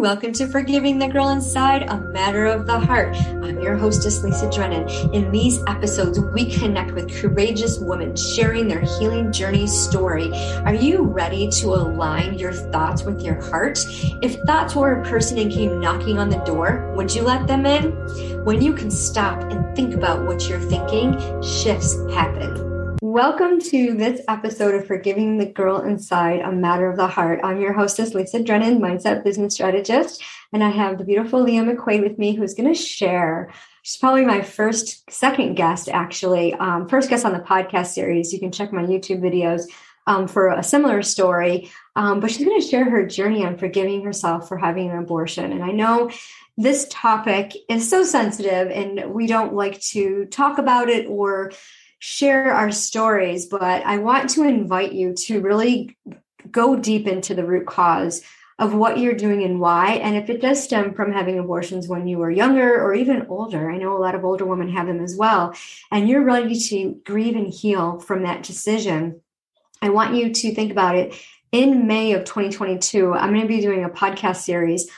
welcome 0.00 0.32
to 0.32 0.46
Forgiving 0.46 0.98
the 0.98 1.06
Girl 1.06 1.28
Inside, 1.28 1.82
a 1.82 2.00
matter 2.00 2.46
of 2.46 2.66
the 2.66 2.80
heart. 2.80 3.14
I'm 3.14 3.60
your 3.60 3.76
hostess, 3.76 4.22
Lisa 4.22 4.50
Drennan. 4.50 4.88
In 5.12 5.30
these 5.30 5.62
episodes, 5.66 6.18
we 6.18 6.50
connect 6.50 6.92
with 6.92 7.14
courageous 7.20 7.78
women 7.78 8.16
sharing 8.16 8.66
their 8.66 8.80
healing 8.80 9.30
journey 9.30 9.66
story. 9.66 10.32
Are 10.64 10.72
you 10.72 11.02
ready 11.02 11.50
to 11.50 11.74
align 11.74 12.38
your 12.38 12.54
thoughts 12.54 13.02
with 13.02 13.20
your 13.20 13.42
heart? 13.42 13.84
If 14.22 14.40
thoughts 14.46 14.74
were 14.74 15.02
a 15.02 15.04
person 15.04 15.36
and 15.36 15.52
came 15.52 15.80
knocking 15.80 16.18
on 16.18 16.30
the 16.30 16.38
door, 16.44 16.90
would 16.96 17.14
you 17.14 17.20
let 17.20 17.46
them 17.46 17.66
in? 17.66 17.92
When 18.42 18.62
you 18.62 18.72
can 18.72 18.90
stop 18.90 19.52
and 19.52 19.76
think 19.76 19.94
about 19.94 20.24
what 20.24 20.48
you're 20.48 20.60
thinking, 20.60 21.12
shifts 21.42 21.94
happen. 22.10 22.69
Welcome 23.02 23.60
to 23.60 23.94
this 23.94 24.20
episode 24.28 24.74
of 24.74 24.86
Forgiving 24.86 25.38
the 25.38 25.46
Girl 25.46 25.80
Inside, 25.80 26.40
a 26.40 26.52
matter 26.52 26.86
of 26.86 26.98
the 26.98 27.06
heart. 27.06 27.40
I'm 27.42 27.58
your 27.58 27.72
hostess, 27.72 28.12
Lisa 28.12 28.42
Drennan, 28.42 28.78
mindset 28.78 29.24
business 29.24 29.54
strategist, 29.54 30.22
and 30.52 30.62
I 30.62 30.68
have 30.68 30.98
the 30.98 31.04
beautiful 31.04 31.42
Leah 31.42 31.62
McQuaid 31.62 32.02
with 32.02 32.18
me 32.18 32.34
who's 32.34 32.52
going 32.52 32.70
to 32.70 32.78
share. 32.78 33.54
She's 33.80 33.96
probably 33.96 34.26
my 34.26 34.42
first, 34.42 35.10
second 35.10 35.54
guest, 35.54 35.88
actually, 35.88 36.52
um, 36.56 36.90
first 36.90 37.08
guest 37.08 37.24
on 37.24 37.32
the 37.32 37.38
podcast 37.38 37.86
series. 37.86 38.34
You 38.34 38.38
can 38.38 38.52
check 38.52 38.70
my 38.70 38.82
YouTube 38.82 39.22
videos 39.22 39.62
um, 40.06 40.28
for 40.28 40.48
a 40.48 40.62
similar 40.62 41.00
story, 41.00 41.70
um, 41.96 42.20
but 42.20 42.30
she's 42.30 42.44
going 42.44 42.60
to 42.60 42.66
share 42.66 42.84
her 42.84 43.06
journey 43.06 43.46
on 43.46 43.56
forgiving 43.56 44.04
herself 44.04 44.46
for 44.46 44.58
having 44.58 44.90
an 44.90 44.98
abortion. 44.98 45.52
And 45.52 45.64
I 45.64 45.70
know 45.70 46.10
this 46.58 46.86
topic 46.90 47.54
is 47.70 47.88
so 47.88 48.04
sensitive, 48.04 48.70
and 48.70 49.14
we 49.14 49.26
don't 49.26 49.54
like 49.54 49.80
to 49.80 50.26
talk 50.26 50.58
about 50.58 50.90
it 50.90 51.06
or 51.06 51.52
share 52.00 52.52
our 52.52 52.72
stories, 52.72 53.46
but 53.46 53.84
I 53.84 53.98
want 53.98 54.30
to 54.30 54.42
invite 54.42 54.92
you 54.92 55.14
to 55.26 55.40
really 55.40 55.96
go 56.50 56.74
deep 56.74 57.06
into 57.06 57.34
the 57.34 57.44
root 57.44 57.66
cause 57.66 58.22
of 58.58 58.74
what 58.74 58.98
you're 58.98 59.14
doing 59.14 59.42
and 59.42 59.60
why. 59.60 59.92
And 59.92 60.16
if 60.16 60.28
it 60.28 60.40
does 60.40 60.62
stem 60.62 60.94
from 60.94 61.12
having 61.12 61.38
abortions 61.38 61.88
when 61.88 62.06
you 62.06 62.18
were 62.18 62.30
younger 62.30 62.82
or 62.82 62.94
even 62.94 63.26
older, 63.28 63.70
I 63.70 63.76
know 63.76 63.96
a 63.96 64.00
lot 64.00 64.14
of 64.14 64.24
older 64.24 64.46
women 64.46 64.70
have 64.70 64.86
them 64.86 65.04
as 65.04 65.14
well, 65.14 65.54
and 65.90 66.08
you're 66.08 66.24
ready 66.24 66.58
to 66.58 67.00
grieve 67.04 67.36
and 67.36 67.52
heal 67.52 68.00
from 68.00 68.22
that 68.22 68.42
decision, 68.42 69.20
I 69.82 69.90
want 69.90 70.14
you 70.14 70.32
to 70.32 70.54
think 70.54 70.72
about 70.72 70.96
it. 70.96 71.14
In 71.52 71.86
May 71.86 72.12
of 72.12 72.24
2022, 72.24 73.12
I'm 73.12 73.30
going 73.30 73.42
to 73.42 73.48
be 73.48 73.60
doing 73.60 73.84
a 73.84 73.90
podcast 73.90 74.36
series 74.36 74.90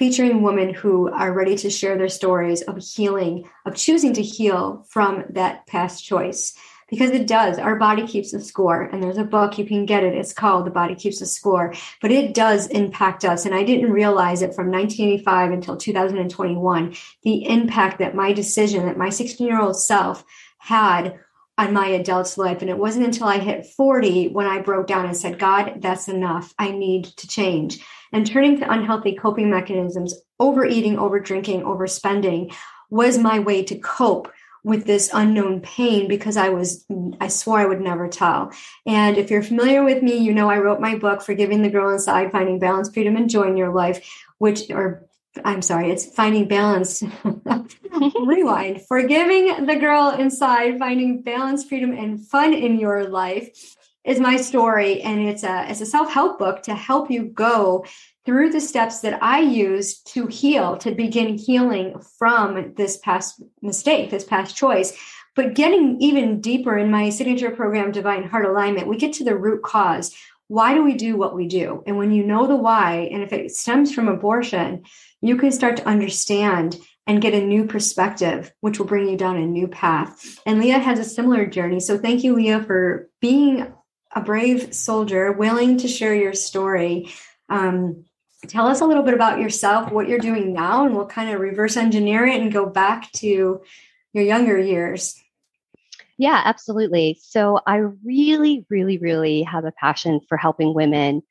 featuring 0.00 0.40
women 0.40 0.72
who 0.72 1.10
are 1.10 1.34
ready 1.34 1.54
to 1.54 1.68
share 1.68 1.98
their 1.98 2.08
stories 2.08 2.62
of 2.62 2.78
healing, 2.78 3.46
of 3.66 3.76
choosing 3.76 4.14
to 4.14 4.22
heal 4.22 4.82
from 4.88 5.22
that 5.28 5.66
past 5.66 6.02
choice. 6.02 6.56
Because 6.88 7.10
it 7.10 7.26
does. 7.26 7.58
Our 7.58 7.76
body 7.76 8.06
keeps 8.06 8.32
a 8.32 8.40
score. 8.40 8.84
And 8.84 9.02
there's 9.02 9.18
a 9.18 9.24
book, 9.24 9.58
you 9.58 9.66
can 9.66 9.84
get 9.84 10.02
it. 10.02 10.14
It's 10.14 10.32
called 10.32 10.64
The 10.64 10.70
Body 10.70 10.94
Keeps 10.94 11.20
a 11.20 11.26
Score. 11.26 11.74
But 12.00 12.12
it 12.12 12.32
does 12.32 12.66
impact 12.68 13.26
us. 13.26 13.44
And 13.44 13.54
I 13.54 13.62
didn't 13.62 13.92
realize 13.92 14.40
it 14.40 14.54
from 14.54 14.70
1985 14.70 15.52
until 15.52 15.76
2021, 15.76 16.96
the 17.22 17.46
impact 17.46 17.98
that 17.98 18.14
my 18.14 18.32
decision, 18.32 18.86
that 18.86 18.96
my 18.96 19.10
16 19.10 19.46
year 19.46 19.60
old 19.60 19.78
self 19.78 20.24
had 20.56 21.20
on 21.58 21.74
my 21.74 21.88
adult's 21.88 22.38
life. 22.38 22.62
And 22.62 22.70
it 22.70 22.78
wasn't 22.78 23.04
until 23.04 23.28
I 23.28 23.38
hit 23.38 23.66
40 23.66 24.28
when 24.28 24.46
I 24.46 24.62
broke 24.62 24.86
down 24.86 25.04
and 25.04 25.16
said, 25.16 25.38
God, 25.38 25.74
that's 25.82 26.08
enough. 26.08 26.54
I 26.58 26.70
need 26.70 27.04
to 27.04 27.28
change 27.28 27.84
and 28.12 28.26
turning 28.26 28.58
to 28.58 28.72
unhealthy 28.72 29.14
coping 29.14 29.50
mechanisms, 29.50 30.14
overeating, 30.38 30.98
over 30.98 31.20
drinking, 31.20 31.62
overspending 31.62 32.54
was 32.90 33.18
my 33.18 33.38
way 33.38 33.62
to 33.64 33.78
cope 33.78 34.32
with 34.62 34.84
this 34.84 35.10
unknown 35.14 35.60
pain 35.60 36.06
because 36.06 36.36
I 36.36 36.50
was, 36.50 36.84
I 37.20 37.28
swore 37.28 37.58
I 37.58 37.66
would 37.66 37.80
never 37.80 38.08
tell. 38.08 38.52
And 38.86 39.16
if 39.16 39.30
you're 39.30 39.42
familiar 39.42 39.82
with 39.82 40.02
me, 40.02 40.18
you 40.18 40.34
know 40.34 40.50
I 40.50 40.58
wrote 40.58 40.80
my 40.80 40.96
book, 40.96 41.22
Forgiving 41.22 41.62
the 41.62 41.70
Girl 41.70 41.90
Inside, 41.90 42.30
Finding 42.30 42.58
Balance, 42.58 42.92
Freedom, 42.92 43.16
and 43.16 43.30
Joy 43.30 43.44
in 43.44 43.56
Your 43.56 43.72
Life, 43.72 44.06
which, 44.38 44.70
or 44.70 45.06
I'm 45.44 45.62
sorry, 45.62 45.90
it's 45.90 46.04
Finding 46.14 46.46
Balance. 46.46 47.02
Rewind. 48.20 48.82
Forgiving 48.86 49.66
the 49.66 49.76
Girl 49.76 50.10
Inside, 50.10 50.78
Finding 50.78 51.22
Balance, 51.22 51.64
Freedom, 51.64 51.92
and 51.92 52.26
Fun 52.26 52.52
in 52.52 52.78
Your 52.78 53.08
Life 53.08 53.76
is 54.04 54.18
my 54.18 54.36
story 54.36 55.02
and 55.02 55.20
it's 55.20 55.42
a 55.42 55.70
it's 55.70 55.80
a 55.80 55.86
self-help 55.86 56.38
book 56.38 56.62
to 56.62 56.74
help 56.74 57.10
you 57.10 57.24
go 57.24 57.84
through 58.24 58.50
the 58.50 58.60
steps 58.60 59.00
that 59.00 59.22
I 59.22 59.40
use 59.40 60.00
to 60.02 60.26
heal 60.26 60.78
to 60.78 60.92
begin 60.92 61.36
healing 61.36 62.00
from 62.18 62.74
this 62.74 62.96
past 62.98 63.42
mistake 63.60 64.10
this 64.10 64.24
past 64.24 64.56
choice 64.56 64.96
but 65.36 65.54
getting 65.54 66.00
even 66.00 66.40
deeper 66.40 66.76
in 66.78 66.90
my 66.90 67.10
signature 67.10 67.50
program 67.50 67.92
divine 67.92 68.24
heart 68.24 68.46
alignment 68.46 68.88
we 68.88 68.96
get 68.96 69.12
to 69.14 69.24
the 69.24 69.36
root 69.36 69.62
cause 69.62 70.14
why 70.48 70.74
do 70.74 70.82
we 70.82 70.94
do 70.94 71.16
what 71.16 71.36
we 71.36 71.46
do 71.46 71.82
and 71.86 71.98
when 71.98 72.10
you 72.10 72.24
know 72.24 72.46
the 72.46 72.56
why 72.56 73.08
and 73.12 73.22
if 73.22 73.32
it 73.32 73.54
stems 73.54 73.92
from 73.92 74.08
abortion 74.08 74.82
you 75.20 75.36
can 75.36 75.52
start 75.52 75.76
to 75.76 75.86
understand 75.86 76.76
and 77.06 77.20
get 77.20 77.34
a 77.34 77.44
new 77.44 77.64
perspective, 77.64 78.52
which 78.60 78.78
will 78.78 78.86
bring 78.86 79.08
you 79.08 79.16
down 79.16 79.36
a 79.36 79.44
new 79.44 79.66
path. 79.66 80.38
And 80.46 80.60
Leah 80.60 80.78
has 80.78 81.00
a 81.00 81.04
similar 81.04 81.44
journey. 81.44 81.80
So 81.80 81.98
thank 81.98 82.22
you, 82.22 82.34
Leah, 82.36 82.62
for 82.62 83.08
being 83.20 83.72
a 84.14 84.20
brave 84.20 84.74
soldier 84.74 85.32
willing 85.32 85.78
to 85.78 85.88
share 85.88 86.14
your 86.14 86.34
story. 86.34 87.10
Um, 87.48 88.04
tell 88.48 88.66
us 88.66 88.80
a 88.80 88.86
little 88.86 89.02
bit 89.02 89.14
about 89.14 89.40
yourself, 89.40 89.92
what 89.92 90.08
you're 90.08 90.18
doing 90.18 90.52
now, 90.52 90.84
and 90.84 90.96
we'll 90.96 91.06
kind 91.06 91.30
of 91.30 91.40
reverse 91.40 91.76
engineer 91.76 92.26
it 92.26 92.40
and 92.40 92.52
go 92.52 92.66
back 92.66 93.10
to 93.12 93.60
your 94.12 94.24
younger 94.24 94.58
years. 94.58 95.20
Yeah, 96.18 96.42
absolutely. 96.44 97.18
So 97.22 97.60
I 97.66 97.76
really, 97.76 98.66
really, 98.68 98.98
really 98.98 99.42
have 99.44 99.64
a 99.64 99.72
passion 99.72 100.20
for 100.28 100.36
helping 100.36 100.74
women 100.74 101.22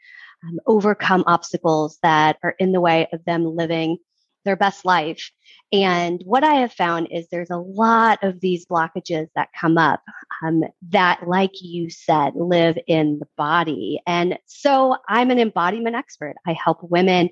um, 0.43 0.59
overcome 0.65 1.23
obstacles 1.27 1.99
that 2.01 2.37
are 2.43 2.55
in 2.59 2.71
the 2.71 2.81
way 2.81 3.07
of 3.11 3.23
them 3.25 3.45
living 3.45 3.97
their 4.45 4.55
best 4.55 4.85
life. 4.85 5.31
And 5.71 6.21
what 6.25 6.43
I 6.43 6.55
have 6.55 6.73
found 6.73 7.09
is 7.11 7.27
there's 7.27 7.51
a 7.51 7.57
lot 7.57 8.23
of 8.23 8.39
these 8.39 8.65
blockages 8.65 9.27
that 9.35 9.49
come 9.59 9.77
up 9.77 10.01
um, 10.43 10.63
that, 10.89 11.27
like 11.27 11.61
you 11.61 11.89
said, 11.89 12.33
live 12.35 12.77
in 12.87 13.19
the 13.19 13.27
body. 13.37 14.01
And 14.07 14.39
so 14.45 14.95
I'm 15.07 15.31
an 15.31 15.39
embodiment 15.39 15.95
expert. 15.95 16.35
I 16.47 16.53
help 16.53 16.79
women 16.83 17.29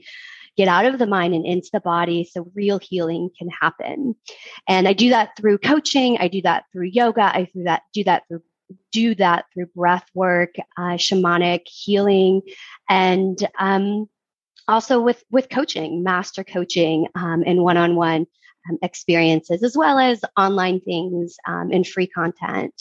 get 0.55 0.67
out 0.67 0.85
of 0.85 0.99
the 0.99 1.07
mind 1.07 1.33
and 1.33 1.45
into 1.45 1.69
the 1.71 1.79
body 1.79 2.29
so 2.29 2.51
real 2.55 2.79
healing 2.79 3.29
can 3.37 3.49
happen. 3.49 4.15
And 4.67 4.87
I 4.87 4.93
do 4.93 5.09
that 5.11 5.37
through 5.37 5.59
coaching. 5.59 6.17
I 6.19 6.27
do 6.27 6.41
that 6.41 6.65
through 6.71 6.87
yoga. 6.87 7.23
I 7.23 7.49
do 7.53 7.63
that, 7.63 7.83
do 7.93 8.03
that 8.03 8.23
through 8.27 8.41
do 8.91 9.15
that 9.15 9.45
through 9.53 9.67
breath 9.67 10.05
work, 10.13 10.55
uh, 10.77 10.97
shamanic 10.97 11.61
healing, 11.65 12.41
and 12.89 13.47
um, 13.59 14.09
also 14.67 15.01
with 15.01 15.23
with 15.31 15.49
coaching, 15.49 16.03
master 16.03 16.43
coaching, 16.43 17.07
um, 17.15 17.43
and 17.45 17.63
one 17.63 17.77
on 17.77 17.95
one 17.95 18.27
experiences, 18.81 19.63
as 19.63 19.77
well 19.77 19.97
as 19.97 20.21
online 20.37 20.81
things 20.81 21.37
um, 21.47 21.71
and 21.71 21.87
free 21.87 22.07
content. 22.07 22.73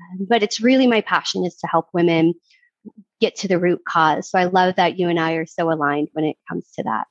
Um, 0.00 0.26
but 0.28 0.42
it's 0.42 0.60
really 0.60 0.86
my 0.86 1.00
passion 1.00 1.44
is 1.44 1.56
to 1.56 1.66
help 1.66 1.88
women 1.92 2.34
get 3.20 3.36
to 3.36 3.48
the 3.48 3.58
root 3.58 3.82
cause. 3.86 4.30
So 4.30 4.38
I 4.38 4.44
love 4.44 4.76
that 4.76 4.98
you 4.98 5.08
and 5.08 5.18
I 5.18 5.34
are 5.34 5.46
so 5.46 5.70
aligned 5.70 6.08
when 6.12 6.24
it 6.24 6.36
comes 6.48 6.70
to 6.76 6.82
that. 6.84 7.06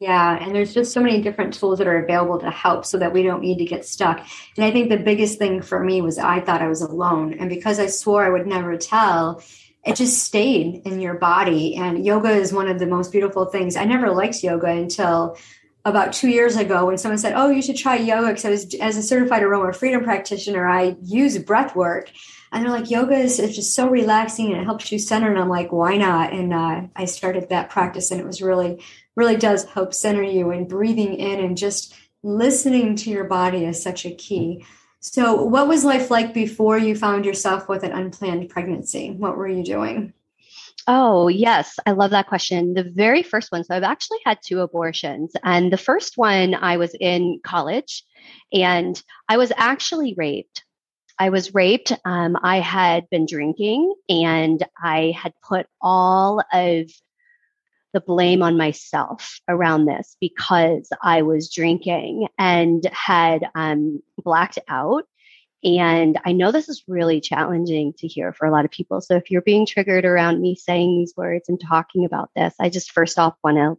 Yeah, 0.00 0.38
and 0.40 0.54
there's 0.54 0.72
just 0.72 0.92
so 0.92 1.00
many 1.00 1.20
different 1.20 1.54
tools 1.54 1.78
that 1.78 1.88
are 1.88 2.04
available 2.04 2.38
to 2.38 2.50
help 2.50 2.86
so 2.86 2.98
that 2.98 3.12
we 3.12 3.24
don't 3.24 3.40
need 3.40 3.58
to 3.58 3.64
get 3.64 3.84
stuck. 3.84 4.24
And 4.56 4.64
I 4.64 4.70
think 4.70 4.90
the 4.90 4.96
biggest 4.96 5.38
thing 5.38 5.60
for 5.60 5.82
me 5.82 6.00
was 6.02 6.18
I 6.18 6.40
thought 6.40 6.62
I 6.62 6.68
was 6.68 6.82
alone. 6.82 7.34
And 7.34 7.48
because 7.50 7.80
I 7.80 7.86
swore 7.86 8.24
I 8.24 8.30
would 8.30 8.46
never 8.46 8.76
tell, 8.76 9.42
it 9.88 9.96
just 9.96 10.22
stayed 10.22 10.82
in 10.84 11.00
your 11.00 11.14
body. 11.14 11.76
And 11.76 12.04
yoga 12.04 12.30
is 12.30 12.52
one 12.52 12.68
of 12.68 12.78
the 12.78 12.86
most 12.86 13.10
beautiful 13.10 13.46
things. 13.46 13.74
I 13.74 13.84
never 13.84 14.10
liked 14.10 14.42
yoga 14.42 14.66
until 14.66 15.38
about 15.84 16.12
two 16.12 16.28
years 16.28 16.56
ago 16.56 16.86
when 16.86 16.98
someone 16.98 17.18
said, 17.18 17.32
Oh, 17.34 17.48
you 17.48 17.62
should 17.62 17.76
try 17.76 17.96
yoga. 17.96 18.28
Because 18.28 18.44
I 18.44 18.50
was, 18.50 18.74
as 18.74 18.96
a 18.96 19.02
certified 19.02 19.42
aroma 19.42 19.72
freedom 19.72 20.04
practitioner, 20.04 20.68
I 20.68 20.96
use 21.02 21.38
breath 21.38 21.74
work. 21.74 22.10
And 22.52 22.64
they're 22.64 22.72
like, 22.72 22.90
yoga 22.90 23.14
is, 23.14 23.36
just 23.36 23.74
so 23.74 23.88
relaxing 23.88 24.52
and 24.52 24.60
it 24.60 24.64
helps 24.64 24.90
you 24.90 24.98
center. 24.98 25.30
And 25.30 25.38
I'm 25.38 25.48
like, 25.48 25.70
why 25.70 25.96
not? 25.96 26.32
And 26.32 26.52
uh, 26.52 26.82
I 26.96 27.04
started 27.04 27.48
that 27.48 27.70
practice 27.70 28.10
and 28.10 28.20
it 28.20 28.26
was 28.26 28.40
really, 28.40 28.82
really 29.16 29.36
does 29.36 29.64
help 29.64 29.92
center 29.92 30.22
you 30.22 30.50
and 30.50 30.68
breathing 30.68 31.14
in 31.14 31.40
and 31.40 31.58
just 31.58 31.94
listening 32.22 32.96
to 32.96 33.10
your 33.10 33.24
body 33.24 33.64
is 33.64 33.82
such 33.82 34.06
a 34.06 34.14
key. 34.14 34.64
So, 35.00 35.44
what 35.44 35.68
was 35.68 35.84
life 35.84 36.10
like 36.10 36.34
before 36.34 36.76
you 36.76 36.96
found 36.96 37.24
yourself 37.24 37.68
with 37.68 37.84
an 37.84 37.92
unplanned 37.92 38.48
pregnancy? 38.48 39.12
What 39.12 39.36
were 39.36 39.48
you 39.48 39.62
doing? 39.62 40.12
Oh, 40.86 41.28
yes. 41.28 41.78
I 41.86 41.92
love 41.92 42.10
that 42.10 42.28
question. 42.28 42.74
The 42.74 42.82
very 42.82 43.22
first 43.22 43.52
one. 43.52 43.62
So, 43.62 43.76
I've 43.76 43.84
actually 43.84 44.18
had 44.24 44.38
two 44.44 44.60
abortions. 44.60 45.32
And 45.44 45.72
the 45.72 45.76
first 45.76 46.18
one, 46.18 46.54
I 46.54 46.78
was 46.78 46.94
in 46.98 47.40
college 47.44 48.04
and 48.52 49.00
I 49.28 49.36
was 49.36 49.52
actually 49.56 50.14
raped. 50.16 50.64
I 51.18 51.30
was 51.30 51.54
raped. 51.54 51.92
Um, 52.04 52.36
I 52.42 52.60
had 52.60 53.08
been 53.10 53.26
drinking 53.26 53.94
and 54.08 54.64
I 54.82 55.14
had 55.16 55.32
put 55.48 55.66
all 55.80 56.42
of 56.52 56.90
the 57.98 58.04
blame 58.04 58.44
on 58.44 58.56
myself 58.56 59.40
around 59.48 59.86
this 59.86 60.16
because 60.20 60.88
I 61.02 61.22
was 61.22 61.52
drinking 61.52 62.28
and 62.38 62.88
had 62.92 63.48
um, 63.56 64.00
blacked 64.16 64.60
out. 64.68 65.04
And 65.64 66.16
I 66.24 66.30
know 66.30 66.52
this 66.52 66.68
is 66.68 66.84
really 66.86 67.20
challenging 67.20 67.92
to 67.98 68.06
hear 68.06 68.32
for 68.32 68.46
a 68.46 68.52
lot 68.52 68.64
of 68.64 68.70
people. 68.70 69.00
So 69.00 69.16
if 69.16 69.32
you're 69.32 69.42
being 69.42 69.66
triggered 69.66 70.04
around 70.04 70.40
me 70.40 70.54
saying 70.54 70.96
these 70.96 71.14
words 71.16 71.48
and 71.48 71.60
talking 71.60 72.04
about 72.04 72.30
this, 72.36 72.54
I 72.60 72.68
just 72.68 72.92
first 72.92 73.18
off 73.18 73.34
want 73.42 73.56
to 73.56 73.76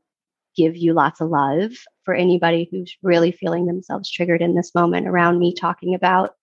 give 0.58 0.76
you 0.76 0.92
lots 0.92 1.22
of 1.22 1.30
love 1.30 1.72
for 2.04 2.14
anybody 2.14 2.68
who's 2.70 2.98
really 3.02 3.32
feeling 3.32 3.68
themselves 3.68 4.12
triggered 4.12 4.42
in 4.42 4.54
this 4.54 4.76
moment 4.76 5.08
around 5.08 5.40
me 5.40 5.54
talking 5.54 5.96
about 5.96 6.34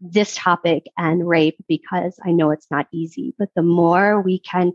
this 0.00 0.34
topic 0.34 0.86
and 0.98 1.28
rape 1.28 1.62
because 1.68 2.18
I 2.24 2.32
know 2.32 2.50
it's 2.50 2.70
not 2.72 2.88
easy. 2.92 3.34
But 3.38 3.50
the 3.54 3.62
more 3.62 4.20
we 4.20 4.40
can 4.40 4.72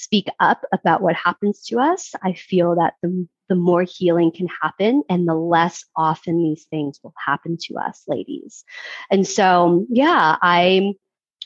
speak 0.00 0.28
up 0.40 0.64
about 0.72 1.02
what 1.02 1.14
happens 1.14 1.62
to 1.66 1.78
us, 1.78 2.14
I 2.22 2.32
feel 2.32 2.76
that 2.76 2.94
the, 3.02 3.28
the 3.50 3.54
more 3.54 3.82
healing 3.82 4.32
can 4.32 4.48
happen 4.62 5.02
and 5.10 5.28
the 5.28 5.34
less 5.34 5.84
often 5.94 6.42
these 6.42 6.64
things 6.70 6.98
will 7.02 7.12
happen 7.22 7.58
to 7.64 7.74
us, 7.76 8.02
ladies. 8.08 8.64
And 9.10 9.26
so, 9.26 9.86
yeah, 9.90 10.36
I 10.40 10.94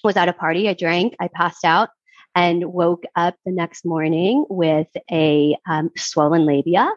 was 0.04 0.16
at 0.16 0.28
a 0.28 0.32
party, 0.32 0.68
I 0.68 0.74
drank, 0.74 1.16
I 1.18 1.28
passed 1.28 1.64
out 1.64 1.88
and 2.36 2.64
woke 2.66 3.04
up 3.16 3.34
the 3.44 3.50
next 3.50 3.84
morning 3.84 4.44
with 4.48 4.88
a 5.10 5.56
um, 5.68 5.90
swollen 5.96 6.46
labia 6.46 6.92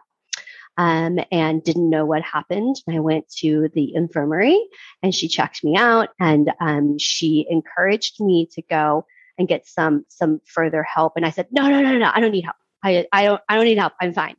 um, 0.77 1.17
and 1.31 1.63
didn't 1.63 1.89
know 1.89 2.05
what 2.05 2.21
happened. 2.21 2.75
I 2.87 2.99
went 2.99 3.27
to 3.39 3.69
the 3.73 3.95
infirmary 3.95 4.59
and 5.01 5.13
she 5.13 5.27
checked 5.27 5.63
me 5.63 5.75
out 5.75 6.09
and 6.19 6.51
um, 6.59 6.99
she 6.99 7.47
encouraged 7.49 8.21
me 8.21 8.47
to 8.53 8.61
go 8.61 9.05
and 9.37 9.47
get 9.47 9.67
some 9.67 10.05
some 10.09 10.41
further 10.45 10.83
help. 10.83 11.13
And 11.15 11.25
I 11.25 11.31
said, 11.31 11.47
no, 11.51 11.67
no, 11.69 11.81
no, 11.81 11.97
no, 11.97 12.11
I 12.13 12.19
don't 12.19 12.31
need 12.31 12.43
help. 12.43 12.57
I, 12.83 13.05
I 13.11 13.25
don't 13.25 13.41
I 13.47 13.55
don't 13.55 13.65
need 13.65 13.77
help. 13.77 13.93
I'm 13.99 14.13
fine. 14.13 14.35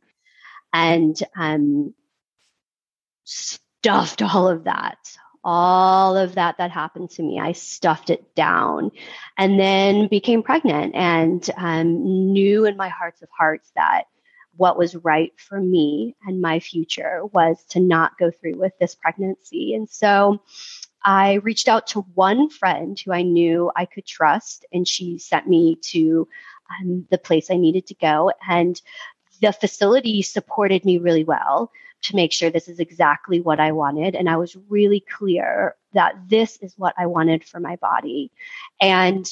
And 0.73 1.17
um, 1.35 1.93
stuffed 3.23 4.21
all 4.21 4.47
of 4.47 4.65
that 4.65 4.97
all 5.41 6.17
of 6.17 6.35
that 6.35 6.57
that 6.57 6.69
happened 6.69 7.09
to 7.09 7.23
me 7.23 7.39
i 7.39 7.53
stuffed 7.53 8.09
it 8.09 8.35
down 8.35 8.91
and 9.37 9.57
then 9.57 10.07
became 10.09 10.43
pregnant 10.43 10.93
and 10.95 11.49
um, 11.55 12.33
knew 12.33 12.65
in 12.65 12.75
my 12.75 12.89
hearts 12.89 13.21
of 13.21 13.29
hearts 13.37 13.71
that 13.73 14.03
what 14.59 14.77
was 14.77 14.93
right 14.93 15.31
for 15.37 15.59
me 15.59 16.17
and 16.27 16.41
my 16.41 16.59
future 16.59 17.21
was 17.31 17.63
to 17.69 17.79
not 17.79 18.17
go 18.17 18.29
through 18.29 18.57
with 18.57 18.73
this 18.77 18.93
pregnancy. 18.93 19.73
And 19.73 19.89
so 19.89 20.41
I 21.03 21.35
reached 21.35 21.67
out 21.67 21.87
to 21.87 22.01
one 22.13 22.49
friend 22.49 22.99
who 22.99 23.11
I 23.11 23.21
knew 23.21 23.71
I 23.75 23.85
could 23.85 24.05
trust, 24.05 24.65
and 24.73 24.87
she 24.87 25.17
sent 25.17 25.47
me 25.47 25.77
to 25.83 26.27
um, 26.81 27.07
the 27.09 27.17
place 27.17 27.49
I 27.49 27.55
needed 27.55 27.87
to 27.87 27.95
go. 27.95 28.31
And 28.47 28.79
the 29.41 29.53
facility 29.53 30.21
supported 30.21 30.83
me 30.85 30.97
really 30.97 31.23
well 31.23 31.71
to 32.01 32.15
make 32.15 32.31
sure 32.31 32.49
this 32.49 32.67
is 32.67 32.79
exactly 32.79 33.41
what 33.41 33.59
I 33.59 33.71
wanted. 33.71 34.15
And 34.15 34.29
I 34.29 34.37
was 34.37 34.57
really 34.69 34.99
clear 34.99 35.75
that 35.93 36.15
this 36.27 36.57
is 36.61 36.73
what 36.77 36.93
I 36.97 37.07
wanted 37.07 37.43
for 37.43 37.59
my 37.59 37.75
body. 37.77 38.31
And 38.81 39.29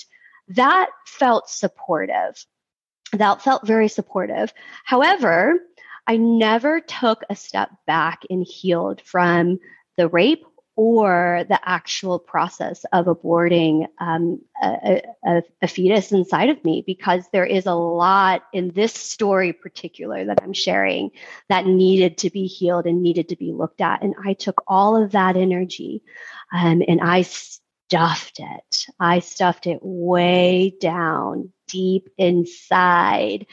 that 0.50 0.90
felt 1.06 1.50
supportive 1.50 2.46
that 3.14 3.42
felt 3.42 3.66
very 3.66 3.88
supportive. 3.88 4.54
However, 4.84 5.60
I 6.08 6.18
never 6.18 6.80
took 6.80 7.24
a 7.30 7.36
step 7.36 7.70
back 7.86 8.22
and 8.30 8.46
healed 8.46 9.02
from 9.02 9.60
the 9.98 10.08
rape 10.08 10.46
or 10.78 11.44
the 11.50 11.60
actual 11.68 12.20
process 12.20 12.86
of 12.94 13.08
aborting 13.08 13.88
um, 14.00 14.40
a, 14.64 15.02
a, 15.26 15.44
a, 15.62 15.68
fetus 15.68 16.14
inside 16.14 16.50
of 16.50 16.64
me 16.64 16.84
because 16.86 17.26
there 17.34 17.46
is 17.46 17.66
a 17.66 17.74
lot 17.74 18.44
in 18.54 18.70
this 18.70 18.94
story 18.94 19.52
particular 19.52 20.24
that 20.24 20.42
i'm 20.42 20.54
sharing 20.54 21.12
that 21.50 21.66
needed 21.66 22.18
to 22.18 22.30
be 22.30 22.46
healed 22.46 22.86
and 22.86 23.04
needed 23.04 23.30
to 23.30 23.36
be 23.36 23.52
looked 23.52 23.82
at 23.82 24.02
and 24.02 24.16
i 24.26 24.34
took 24.34 24.64
all 24.68 25.02
of 25.02 25.12
that 25.12 25.36
energy 25.36 26.02
um, 26.54 26.82
and 26.88 27.02
i 27.02 27.24
stuffed 27.24 28.40
it 28.40 28.86
i 29.00 29.20
stuffed 29.20 29.68
it 29.68 29.80
way 29.82 30.74
down 30.80 31.52
deep 31.68 32.10
inside. 32.18 33.46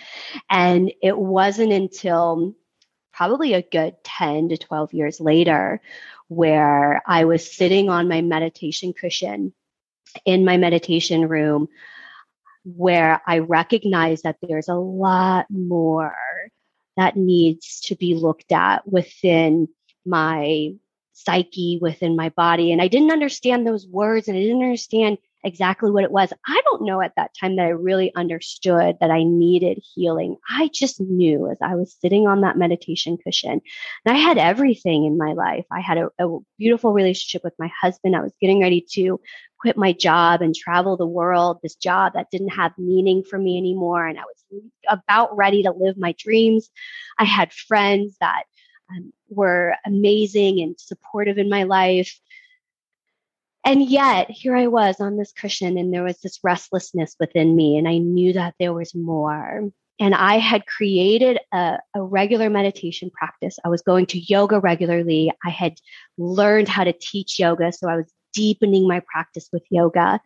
And 0.49 0.93
it 1.03 1.17
wasn't 1.19 1.73
until 1.73 2.55
probably 3.12 3.53
a 3.53 3.62
good 3.62 3.94
10 4.03 4.49
to 4.49 4.56
12 4.56 4.93
years 4.93 5.20
later 5.20 5.81
where 6.29 7.03
I 7.06 7.25
was 7.25 7.50
sitting 7.50 7.91
on 7.91 8.09
my 8.09 8.23
meditation 8.23 8.93
cushion 8.93 9.53
in 10.25 10.44
my 10.44 10.56
meditation 10.56 11.29
room 11.29 11.69
where 12.65 13.21
I 13.26 13.38
recognized 13.38 14.25
that 14.25 14.38
there's 14.43 14.69
a 14.69 14.75
lot 14.75 15.47
more 15.50 16.15
that 16.97 17.17
needs 17.17 17.81
to 17.82 17.97
be 17.97 18.15
looked 18.15 18.53
at 18.53 18.87
within 18.91 19.69
my 20.06 20.75
psyche, 21.12 21.79
within 21.81 22.17
my 22.17 22.31
body. 22.31 22.73
And 22.73 22.81
I 22.81 22.88
didn't 22.88 23.12
understand 23.12 23.67
those 23.67 23.87
words 23.87 24.29
and 24.29 24.37
I 24.37 24.41
didn't 24.41 24.62
understand 24.62 25.19
exactly 25.44 25.91
what 25.91 26.05
it 26.05 26.11
was. 26.11 26.32
I 26.46 26.61
don't 26.64 26.85
know 26.85 27.00
at 27.00 27.12
that 27.17 27.32
time 27.38 27.56
that 27.56 27.67
I 27.67 27.70
really 27.70 28.14
understood 28.14 28.96
that 29.00 29.11
I 29.11 29.23
needed 29.23 29.82
healing. 29.94 30.37
I 30.49 30.70
just 30.73 31.00
knew 31.00 31.50
as 31.50 31.58
I 31.61 31.75
was 31.75 31.94
sitting 32.00 32.26
on 32.26 32.41
that 32.41 32.56
meditation 32.56 33.19
cushion 33.19 33.61
and 34.05 34.17
I 34.17 34.19
had 34.19 34.38
everything 34.38 35.05
in 35.05 35.19
my 35.19 35.35
life. 35.35 35.67
I 35.70 35.81
had 35.81 35.99
a, 35.99 36.08
a 36.19 36.38
beautiful 36.58 36.93
relationship 36.93 37.44
with 37.44 37.55
my 37.58 37.70
husband. 37.81 38.17
I 38.17 38.23
was 38.23 38.32
getting 38.41 38.61
ready 38.61 38.85
to 38.93 39.20
quit 39.61 39.76
my 39.76 39.93
job 39.93 40.43
and 40.43 40.55
travel 40.55 40.96
the 40.96 41.06
world, 41.06 41.58
this 41.62 41.75
job 41.75 42.14
that 42.14 42.31
didn't 42.31 42.50
have 42.50 42.73
meaning 42.79 43.23
for 43.23 43.38
me 43.38 43.58
anymore. 43.58 44.06
And 44.06 44.19
I 44.19 44.23
was 44.23 44.62
about 44.88 45.37
ready 45.37 45.62
to 45.62 45.73
live 45.73 45.96
my 45.96 46.14
dreams. 46.19 46.70
I 47.19 47.25
had 47.25 47.52
friends 47.52 48.17
that 48.20 48.44
um, 48.91 49.12
were 49.29 49.75
amazing 49.87 50.61
and 50.61 50.79
supportive 50.79 51.38
in 51.38 51.49
my 51.49 51.62
life. 51.64 52.19
And 53.65 53.83
yet, 53.83 54.31
here 54.31 54.55
I 54.55 54.67
was 54.67 55.01
on 55.01 55.17
this 55.17 55.33
cushion, 55.33 55.79
and 55.79 55.93
there 55.93 56.03
was 56.03 56.21
this 56.21 56.39
restlessness 56.43 57.17
within 57.19 57.57
me, 57.57 57.79
and 57.79 57.89
I 57.89 57.99
knew 57.99 58.35
that 58.35 58.55
there 58.59 58.75
was 58.75 58.95
more. 58.95 59.71
And 60.01 60.15
I 60.15 60.39
had 60.39 60.67
created 60.67 61.39
a, 61.53 61.79
a, 61.95 62.03
regular 62.03 62.51
meditation 62.51 63.11
practice. 63.11 63.59
I 63.65 63.69
was 63.69 63.81
going 63.81 64.07
to 64.07 64.19
yoga 64.19 64.59
regularly. 64.59 65.33
I 65.45 65.51
had 65.51 65.75
learned 66.19 66.69
how 66.69 66.85
to 66.85 66.93
teach 66.93 67.39
yoga, 67.39 67.73
so 67.73 67.89
I 67.89 67.97
was 67.97 68.13
deepening 68.35 68.87
my 68.87 69.01
practice 69.01 69.49
with 69.53 69.63
yoga. 69.71 70.21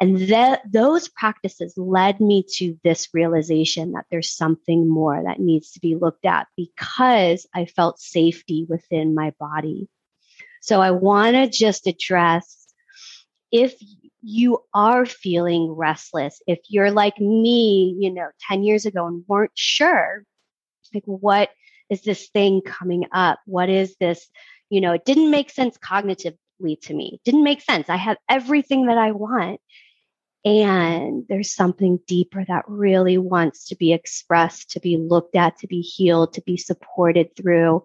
And 0.00 0.32
those 0.72 1.08
practices 1.08 1.74
led 1.76 2.20
me 2.20 2.44
to 2.54 2.78
this 2.84 3.08
realization 3.12 3.92
that 3.92 4.06
there's 4.10 4.30
something 4.30 4.88
more 4.88 5.22
that 5.22 5.40
needs 5.40 5.72
to 5.72 5.80
be 5.80 5.96
looked 5.96 6.24
at 6.24 6.46
because 6.56 7.46
I 7.54 7.66
felt 7.66 8.00
safety 8.00 8.64
within 8.68 9.14
my 9.14 9.34
body. 9.38 9.88
So 10.62 10.80
I 10.80 10.92
want 10.92 11.34
to 11.34 11.48
just 11.48 11.86
address 11.86 12.57
if 13.50 13.74
you 14.22 14.64
are 14.74 15.06
feeling 15.06 15.70
restless, 15.70 16.42
if 16.46 16.58
you're 16.68 16.90
like 16.90 17.18
me, 17.18 17.96
you 17.98 18.12
know, 18.12 18.28
10 18.48 18.62
years 18.62 18.86
ago 18.86 19.06
and 19.06 19.24
weren't 19.28 19.52
sure, 19.54 20.24
like, 20.92 21.04
what 21.06 21.50
is 21.90 22.02
this 22.02 22.28
thing 22.28 22.60
coming 22.60 23.06
up? 23.12 23.38
What 23.46 23.68
is 23.68 23.96
this? 24.00 24.28
You 24.70 24.80
know, 24.80 24.92
it 24.92 25.04
didn't 25.04 25.30
make 25.30 25.50
sense 25.50 25.78
cognitively 25.78 26.80
to 26.82 26.94
me. 26.94 27.12
It 27.14 27.24
didn't 27.24 27.44
make 27.44 27.62
sense. 27.62 27.88
I 27.88 27.96
have 27.96 28.18
everything 28.28 28.86
that 28.86 28.98
I 28.98 29.12
want. 29.12 29.60
And 30.44 31.24
there's 31.28 31.52
something 31.52 31.98
deeper 32.06 32.44
that 32.46 32.64
really 32.68 33.18
wants 33.18 33.66
to 33.66 33.76
be 33.76 33.92
expressed, 33.92 34.70
to 34.70 34.80
be 34.80 34.96
looked 34.96 35.34
at, 35.34 35.58
to 35.58 35.66
be 35.66 35.80
healed, 35.80 36.34
to 36.34 36.42
be 36.42 36.56
supported 36.56 37.34
through. 37.36 37.84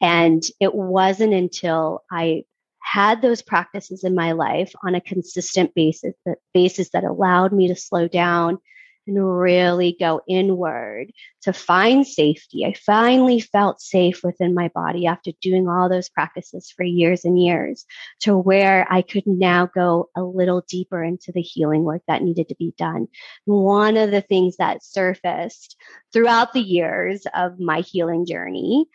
And 0.00 0.42
it 0.60 0.74
wasn't 0.74 1.34
until 1.34 2.04
I 2.10 2.44
had 2.90 3.22
those 3.22 3.40
practices 3.40 4.02
in 4.02 4.16
my 4.16 4.32
life 4.32 4.72
on 4.82 4.96
a 4.96 5.00
consistent 5.00 5.72
basis 5.74 6.14
that 6.26 6.38
basis 6.52 6.90
that 6.90 7.04
allowed 7.04 7.52
me 7.52 7.68
to 7.68 7.76
slow 7.76 8.08
down 8.08 8.58
and 9.06 9.38
really 9.38 9.96
go 9.98 10.20
inward 10.28 11.12
to 11.42 11.52
find 11.52 12.04
safety. 12.04 12.64
I 12.66 12.74
finally 12.74 13.38
felt 13.38 13.80
safe 13.80 14.22
within 14.24 14.54
my 14.54 14.68
body 14.74 15.06
after 15.06 15.30
doing 15.40 15.68
all 15.68 15.88
those 15.88 16.08
practices 16.08 16.72
for 16.76 16.82
years 16.82 17.24
and 17.24 17.40
years 17.40 17.86
to 18.22 18.36
where 18.36 18.86
I 18.90 19.02
could 19.02 19.26
now 19.26 19.66
go 19.66 20.08
a 20.16 20.22
little 20.22 20.64
deeper 20.68 21.02
into 21.02 21.30
the 21.32 21.42
healing 21.42 21.84
work 21.84 22.02
that 22.08 22.22
needed 22.22 22.48
to 22.48 22.56
be 22.56 22.74
done. 22.76 23.06
One 23.44 23.96
of 23.96 24.10
the 24.10 24.20
things 24.20 24.56
that 24.56 24.84
surfaced 24.84 25.76
throughout 26.12 26.52
the 26.52 26.60
years 26.60 27.24
of 27.34 27.60
my 27.60 27.82
healing 27.82 28.26
journey 28.26 28.86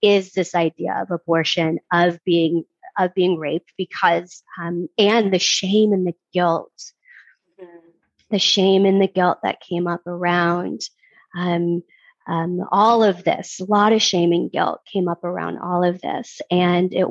is 0.00 0.32
this 0.32 0.54
idea 0.54 0.98
of 1.00 1.10
abortion, 1.10 1.78
of 1.92 2.18
being 2.24 2.64
of 2.98 3.14
being 3.14 3.38
raped 3.38 3.72
because, 3.76 4.42
um, 4.60 4.88
and 4.98 5.32
the 5.32 5.38
shame 5.38 5.92
and 5.92 6.06
the 6.06 6.14
guilt, 6.32 6.72
mm-hmm. 7.60 7.88
the 8.30 8.38
shame 8.38 8.84
and 8.84 9.00
the 9.00 9.08
guilt 9.08 9.38
that 9.42 9.60
came 9.60 9.86
up 9.86 10.06
around, 10.06 10.80
um, 11.36 11.82
um, 12.26 12.60
all 12.70 13.02
of 13.02 13.24
this, 13.24 13.60
a 13.60 13.64
lot 13.64 13.92
of 13.92 14.00
shame 14.00 14.32
and 14.32 14.50
guilt 14.50 14.80
came 14.90 15.08
up 15.08 15.24
around 15.24 15.58
all 15.58 15.84
of 15.84 16.00
this. 16.00 16.40
And 16.50 16.92
it, 16.94 17.06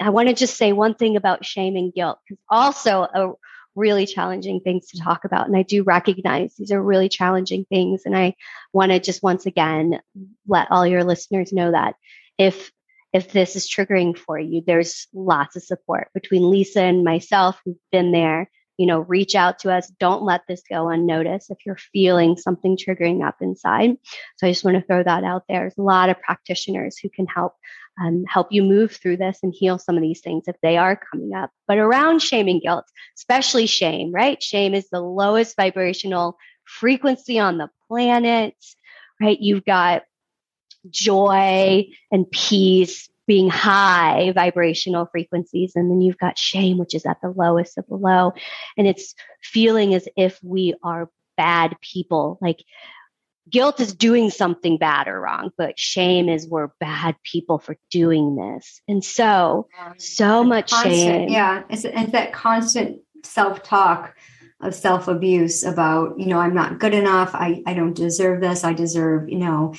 I 0.00 0.10
want 0.10 0.28
to 0.28 0.34
just 0.34 0.56
say 0.56 0.72
one 0.72 0.94
thing 0.94 1.16
about 1.16 1.44
shame 1.44 1.76
and 1.76 1.92
guilt, 1.92 2.18
because 2.28 2.42
also 2.48 3.02
a 3.02 3.32
really 3.74 4.06
challenging 4.06 4.60
things 4.60 4.88
to 4.88 5.00
talk 5.00 5.24
about. 5.24 5.46
And 5.46 5.56
I 5.56 5.62
do 5.62 5.84
recognize 5.84 6.54
these 6.56 6.72
are 6.72 6.82
really 6.82 7.08
challenging 7.08 7.64
things. 7.66 8.02
And 8.04 8.16
I 8.16 8.34
want 8.72 8.90
to 8.90 8.98
just 8.98 9.22
once 9.22 9.46
again 9.46 10.00
let 10.46 10.70
all 10.70 10.86
your 10.86 11.04
listeners 11.04 11.52
know 11.52 11.70
that 11.70 11.94
if 12.38 12.72
if 13.12 13.32
this 13.32 13.56
is 13.56 13.68
triggering 13.68 14.16
for 14.16 14.38
you, 14.38 14.62
there's 14.66 15.08
lots 15.14 15.56
of 15.56 15.62
support 15.62 16.08
between 16.14 16.50
Lisa 16.50 16.82
and 16.82 17.04
myself 17.04 17.60
who've 17.64 17.76
been 17.90 18.12
there 18.12 18.48
you 18.78 18.86
know, 18.86 19.00
reach 19.00 19.34
out 19.34 19.58
to 19.58 19.72
us. 19.72 19.88
Don't 19.98 20.22
let 20.22 20.42
this 20.46 20.62
go 20.70 20.88
unnoticed 20.88 21.50
if 21.50 21.58
you're 21.66 21.78
feeling 21.92 22.36
something 22.36 22.76
triggering 22.76 23.26
up 23.26 23.34
inside. 23.40 23.96
So 24.36 24.46
I 24.46 24.52
just 24.52 24.64
want 24.64 24.76
to 24.76 24.84
throw 24.84 25.02
that 25.02 25.24
out 25.24 25.42
there. 25.48 25.60
There's 25.60 25.76
a 25.76 25.82
lot 25.82 26.08
of 26.08 26.20
practitioners 26.20 26.96
who 26.96 27.10
can 27.10 27.26
help 27.26 27.54
um, 28.00 28.24
help 28.28 28.52
you 28.52 28.62
move 28.62 28.92
through 28.92 29.16
this 29.16 29.40
and 29.42 29.52
heal 29.52 29.76
some 29.76 29.96
of 29.96 30.02
these 30.02 30.20
things 30.20 30.44
if 30.46 30.54
they 30.62 30.76
are 30.76 31.00
coming 31.10 31.34
up. 31.34 31.50
But 31.66 31.78
around 31.78 32.22
shame 32.22 32.46
and 32.46 32.62
guilt, 32.62 32.84
especially 33.16 33.66
shame, 33.66 34.12
right? 34.12 34.40
Shame 34.40 34.72
is 34.72 34.88
the 34.88 35.00
lowest 35.00 35.56
vibrational 35.56 36.38
frequency 36.64 37.40
on 37.40 37.58
the 37.58 37.70
planet, 37.88 38.54
right? 39.20 39.38
You've 39.40 39.64
got 39.64 40.04
joy 40.90 41.86
and 42.10 42.30
peace 42.30 43.08
being 43.26 43.50
high 43.50 44.32
vibrational 44.34 45.06
frequencies. 45.12 45.72
And 45.76 45.90
then 45.90 46.00
you've 46.00 46.18
got 46.18 46.38
shame, 46.38 46.78
which 46.78 46.94
is 46.94 47.04
at 47.04 47.20
the 47.22 47.28
lowest 47.28 47.76
of 47.78 47.86
the 47.86 47.94
low. 47.94 48.32
And 48.76 48.88
it's 48.88 49.14
feeling 49.42 49.94
as 49.94 50.08
if 50.16 50.40
we 50.42 50.74
are 50.82 51.10
bad 51.36 51.76
people. 51.82 52.38
Like 52.40 52.64
guilt 53.50 53.80
is 53.80 53.94
doing 53.94 54.30
something 54.30 54.78
bad 54.78 55.08
or 55.08 55.20
wrong, 55.20 55.50
but 55.58 55.78
shame 55.78 56.28
is 56.28 56.48
we're 56.48 56.70
bad 56.80 57.16
people 57.22 57.58
for 57.58 57.76
doing 57.90 58.34
this. 58.36 58.80
And 58.88 59.04
so, 59.04 59.68
so 59.98 60.42
much 60.42 60.70
constant, 60.70 60.94
shame. 60.94 61.28
Yeah. 61.28 61.62
It's, 61.68 61.84
it's 61.84 62.12
that 62.12 62.32
constant 62.32 63.00
self 63.24 63.62
talk 63.62 64.14
of 64.60 64.74
self 64.74 65.06
abuse 65.06 65.64
about, 65.64 66.18
you 66.18 66.26
know, 66.26 66.38
I'm 66.38 66.54
not 66.54 66.78
good 66.78 66.94
enough. 66.94 67.34
I, 67.34 67.62
I 67.66 67.74
don't 67.74 67.94
deserve 67.94 68.40
this. 68.40 68.64
I 68.64 68.72
deserve, 68.72 69.28
you 69.28 69.38
know, 69.38 69.74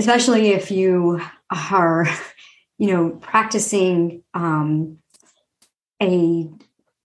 especially 0.00 0.48
if 0.48 0.70
you 0.70 1.20
are 1.50 2.06
you 2.80 2.86
know, 2.86 3.10
practicing 3.10 4.24
um, 4.32 4.96
a 6.02 6.48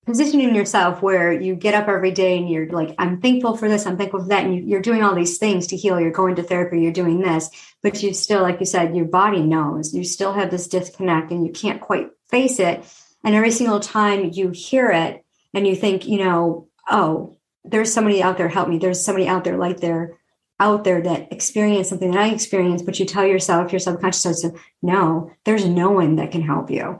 positioning 0.06 0.56
yourself 0.56 1.02
where 1.02 1.34
you 1.34 1.54
get 1.54 1.74
up 1.74 1.90
every 1.90 2.12
day 2.12 2.38
and 2.38 2.50
you're 2.50 2.70
like, 2.70 2.96
I'm 2.98 3.20
thankful 3.20 3.58
for 3.58 3.68
this, 3.68 3.86
I'm 3.86 3.98
thankful 3.98 4.22
for 4.22 4.30
that. 4.30 4.46
And 4.46 4.70
you, 4.70 4.78
are 4.78 4.82
doing 4.82 5.04
all 5.04 5.14
these 5.14 5.38
things 5.38 5.68
to 5.68 5.76
heal. 5.76 6.00
You're 6.00 6.12
going 6.12 6.36
to 6.36 6.44
therapy, 6.44 6.80
you're 6.80 6.94
doing 6.94 7.20
this, 7.20 7.50
but 7.84 8.02
you 8.02 8.14
still, 8.14 8.42
like 8.42 8.62
you 8.62 8.66
said, 8.66 8.96
your 8.96 9.06
body 9.06 9.42
knows 9.42 9.94
you 9.94 10.06
still 10.06 10.32
have 10.32 10.50
this 10.50 10.70
disconnect 10.70 11.32
and 11.32 11.46
you 11.46 11.52
can't 11.52 11.82
quite 11.82 12.08
face 12.30 12.58
it. 12.60 12.86
And 13.26 13.36
every 13.36 13.52
single 13.52 13.82
time 13.82 14.32
you 14.32 14.52
hear 14.52 14.90
it 14.92 15.26
and 15.54 15.68
you 15.68 15.76
think, 15.76 16.08
you 16.08 16.20
know, 16.20 16.70
oh, 16.90 17.38
there's 17.66 17.92
somebody 17.92 18.24
out 18.24 18.38
there, 18.38 18.48
help 18.48 18.70
me. 18.70 18.78
There's 18.78 19.04
somebody 19.04 19.28
out 19.28 19.44
there 19.44 19.58
like 19.58 19.82
there 19.82 20.18
out 20.60 20.84
there 20.84 21.02
that 21.02 21.32
experience 21.32 21.90
something 21.90 22.12
that 22.12 22.20
I 22.20 22.30
experienced, 22.30 22.86
but 22.86 23.00
you 23.00 23.06
tell 23.06 23.26
yourself, 23.26 23.72
your 23.72 23.80
subconscious 23.80 24.42
says, 24.42 24.52
no, 24.82 25.32
there's 25.44 25.66
no 25.66 25.92
one 25.92 26.16
that 26.16 26.32
can 26.32 26.42
help 26.42 26.72
you. 26.72 27.00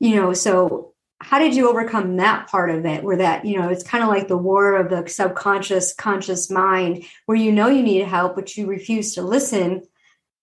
You 0.00 0.16
know, 0.16 0.32
so 0.32 0.94
how 1.20 1.38
did 1.38 1.54
you 1.54 1.68
overcome 1.68 2.16
that 2.16 2.48
part 2.48 2.70
of 2.70 2.86
it 2.86 3.02
where 3.02 3.16
that, 3.16 3.44
you 3.44 3.58
know, 3.58 3.68
it's 3.68 3.82
kind 3.82 4.04
of 4.04 4.08
like 4.08 4.28
the 4.28 4.36
war 4.36 4.76
of 4.76 4.90
the 4.90 5.08
subconscious, 5.08 5.92
conscious 5.92 6.50
mind, 6.50 7.04
where 7.26 7.38
you 7.38 7.52
know 7.52 7.68
you 7.68 7.82
need 7.82 8.04
help, 8.04 8.34
but 8.34 8.56
you 8.56 8.66
refuse 8.66 9.14
to 9.14 9.22
listen. 9.22 9.82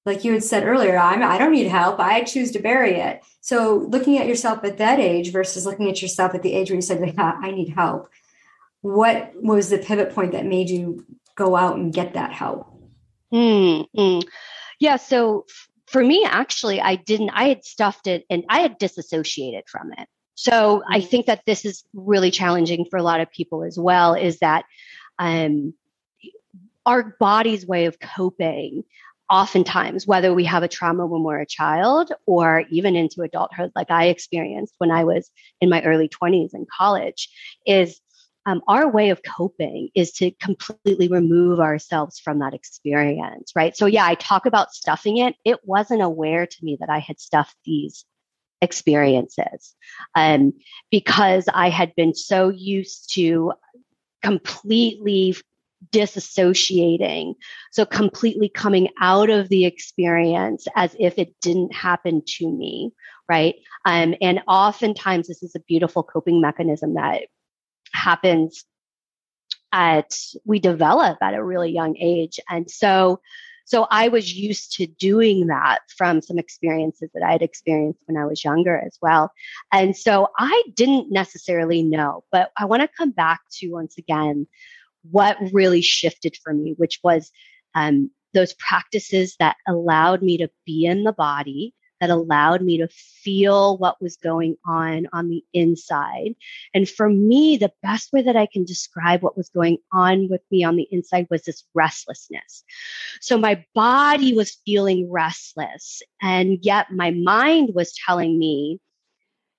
Like 0.06 0.24
you 0.24 0.34
had 0.34 0.44
said 0.44 0.66
earlier, 0.66 0.98
I'm, 0.98 1.24
I 1.24 1.38
don't 1.38 1.54
need 1.54 1.68
help. 1.68 2.00
I 2.00 2.24
choose 2.24 2.52
to 2.52 2.60
bury 2.60 2.96
it. 2.96 3.24
So 3.42 3.88
looking 3.90 4.18
at 4.18 4.28
yourself 4.28 4.64
at 4.64 4.78
that 4.78 5.00
age 5.00 5.32
versus 5.32 5.66
looking 5.66 5.90
at 5.90 6.02
yourself 6.02 6.36
at 6.36 6.42
the 6.42 6.54
age 6.54 6.70
where 6.70 6.76
you 6.76 6.82
said, 6.82 7.02
yeah, 7.18 7.40
I 7.42 7.52
need 7.52 7.70
help. 7.70 8.10
What 8.82 9.32
was 9.36 9.70
the 9.70 9.78
pivot 9.78 10.14
point 10.14 10.34
that 10.34 10.46
made 10.46 10.70
you 10.70 11.06
go 11.36 11.56
out 11.56 11.78
and 11.78 11.94
get 11.94 12.14
that 12.14 12.34
help? 12.34 12.68
Mm-hmm. 13.34 14.28
Yeah. 14.80 14.98
So 14.98 15.46
for 15.88 16.04
me, 16.04 16.26
actually, 16.28 16.82
I 16.82 16.96
didn't, 16.96 17.32
I 17.32 17.50
had 17.50 17.64
stuffed 17.64 18.08
it 18.08 18.26
and 18.30 18.44
I 18.50 18.60
had 18.60 18.78
disassociated 18.78 19.64
from 19.68 19.92
it. 19.98 20.08
So 20.36 20.84
I 20.90 21.00
mm-hmm. 21.00 21.08
think 21.08 21.26
that 21.28 21.44
this 21.46 21.66
is 21.66 21.84
really 21.94 22.32
challenging 22.32 22.86
for 22.90 22.98
a 22.98 23.04
lot 23.04 23.22
of 23.22 23.32
people 23.32 23.64
as 23.64 23.78
well 23.78 24.14
is 24.14 24.40
that 24.40 24.66
um, 25.18 25.74
our 26.86 27.16
body's 27.20 27.66
way 27.66 27.86
of 27.86 28.00
coping 28.00 28.84
oftentimes 29.30 30.06
whether 30.06 30.34
we 30.34 30.46
have 30.46 30.62
a 30.62 30.68
trauma 30.68 31.06
when 31.06 31.24
we're 31.24 31.40
a 31.40 31.48
child 31.48 32.12
or 32.28 32.64
even 32.70 32.96
into 32.96 33.24
adulthood 33.24 33.72
like 33.76 33.90
i 33.90 34.06
experienced 34.06 34.76
when 34.78 34.92
i 34.92 35.04
was 35.04 35.32
in 35.60 35.68
my 35.68 35.82
early 35.82 36.08
20s 36.08 36.54
in 36.54 36.66
college 36.78 37.30
is 37.66 38.00
um, 38.46 38.62
our 38.68 38.90
way 38.90 39.10
of 39.10 39.22
coping 39.24 39.90
is 39.96 40.12
to 40.14 40.32
completely 40.32 41.08
remove 41.08 41.60
ourselves 41.60 42.20
from 42.20 42.40
that 42.40 42.54
experience, 42.54 43.52
right? 43.56 43.76
So, 43.76 43.86
yeah, 43.88 44.06
I 44.06 44.16
talk 44.16 44.46
about 44.46 44.74
stuffing 44.74 45.18
it. 45.18 45.36
It 45.44 45.60
wasn't 45.64 46.02
aware 46.02 46.46
to 46.46 46.58
me 46.62 46.78
that 46.80 46.90
I 46.90 47.00
had 47.00 47.20
stuffed 47.20 47.56
these 47.66 48.06
experiences 48.62 49.76
um, 50.16 50.54
because 50.92 51.50
I 51.54 51.70
had 51.70 51.96
been 51.96 52.14
so 52.14 52.50
used 52.50 53.14
to 53.16 53.54
completely 54.22 55.36
disassociating. 55.92 57.36
So, 57.72 57.84
completely 57.86 58.50
coming 58.50 58.90
out 59.02 59.32
of 59.32 59.50
the 59.50 59.66
experience 59.66 60.68
as 60.76 60.96
if 61.00 61.18
it 61.18 61.34
didn't 61.42 61.74
happen 61.74 62.22
to 62.38 62.52
me, 62.52 62.92
right? 63.28 63.56
Um, 63.86 64.14
and 64.22 64.42
oftentimes, 64.48 65.28
this 65.28 65.42
is 65.42 65.56
a 65.56 65.60
beautiful 65.62 66.04
coping 66.04 66.42
mechanism 66.42 66.94
that 66.94 67.24
happens 67.96 68.66
at 69.72 70.16
we 70.46 70.60
develop 70.60 71.18
at 71.22 71.34
a 71.34 71.44
really 71.44 71.72
young 71.72 71.98
age. 71.98 72.40
And 72.50 72.70
so 72.70 73.20
so 73.68 73.88
i 73.90 74.08
was 74.08 74.34
used 74.34 74.74
to 74.74 74.86
doing 74.86 75.48
that 75.48 75.80
from 75.98 76.22
some 76.22 76.38
experiences 76.38 77.10
that 77.14 77.24
i 77.24 77.32
had 77.32 77.42
experienced 77.42 78.00
when 78.06 78.16
i 78.16 78.26
was 78.26 78.44
younger 78.44 78.78
as 78.78 78.98
well. 79.02 79.32
And 79.72 79.98
so 79.98 80.30
i 80.40 80.64
didn't 80.74 81.12
necessarily 81.12 81.84
know 81.84 82.24
but 82.32 82.52
i 82.58 82.66
want 82.66 82.84
to 82.84 82.98
come 82.98 83.12
back 83.12 83.42
to 83.54 83.70
once 83.70 83.98
again 83.98 84.48
what 85.12 85.38
really 85.52 85.82
shifted 85.82 86.38
for 86.42 86.54
me 86.54 86.74
which 86.78 87.00
was 87.04 87.32
um, 87.76 88.10
those 88.34 88.54
practices 88.54 89.36
that 89.40 89.58
allowed 89.68 90.22
me 90.22 90.38
to 90.38 90.50
be 90.66 90.86
in 90.86 91.04
the 91.04 91.14
body 91.14 91.74
that 92.02 92.10
allowed 92.10 92.62
me 92.62 92.80
to 92.80 92.88
feel 92.88 93.78
what 93.78 94.02
was 94.02 94.18
going 94.18 94.58
on 94.66 95.08
on 95.14 95.30
the 95.30 95.44
inside. 95.54 96.36
And 96.74 96.88
for 96.88 97.10
me, 97.10 97.58
the 97.58 97.72
best 97.82 98.12
way 98.12 98.24
that 98.24 98.36
I 98.36 98.48
can 98.48 98.66
describe 98.66 99.22
what 99.22 99.38
was 99.38 99.50
going 99.50 99.78
on 99.94 100.30
with 100.30 100.42
me 100.52 100.64
on 100.64 100.76
the 100.76 100.88
inside 100.92 101.28
was 101.30 101.44
this 101.44 101.64
restlessness. 101.74 102.64
So 103.22 103.38
my 103.38 103.66
body 103.74 104.34
was 104.34 104.58
feeling 104.66 105.12
restless, 105.12 106.02
and 106.22 106.60
yet 106.62 106.92
my 106.92 107.12
mind 107.12 107.74
was 107.74 107.94
telling 108.06 108.38
me, 108.38 108.80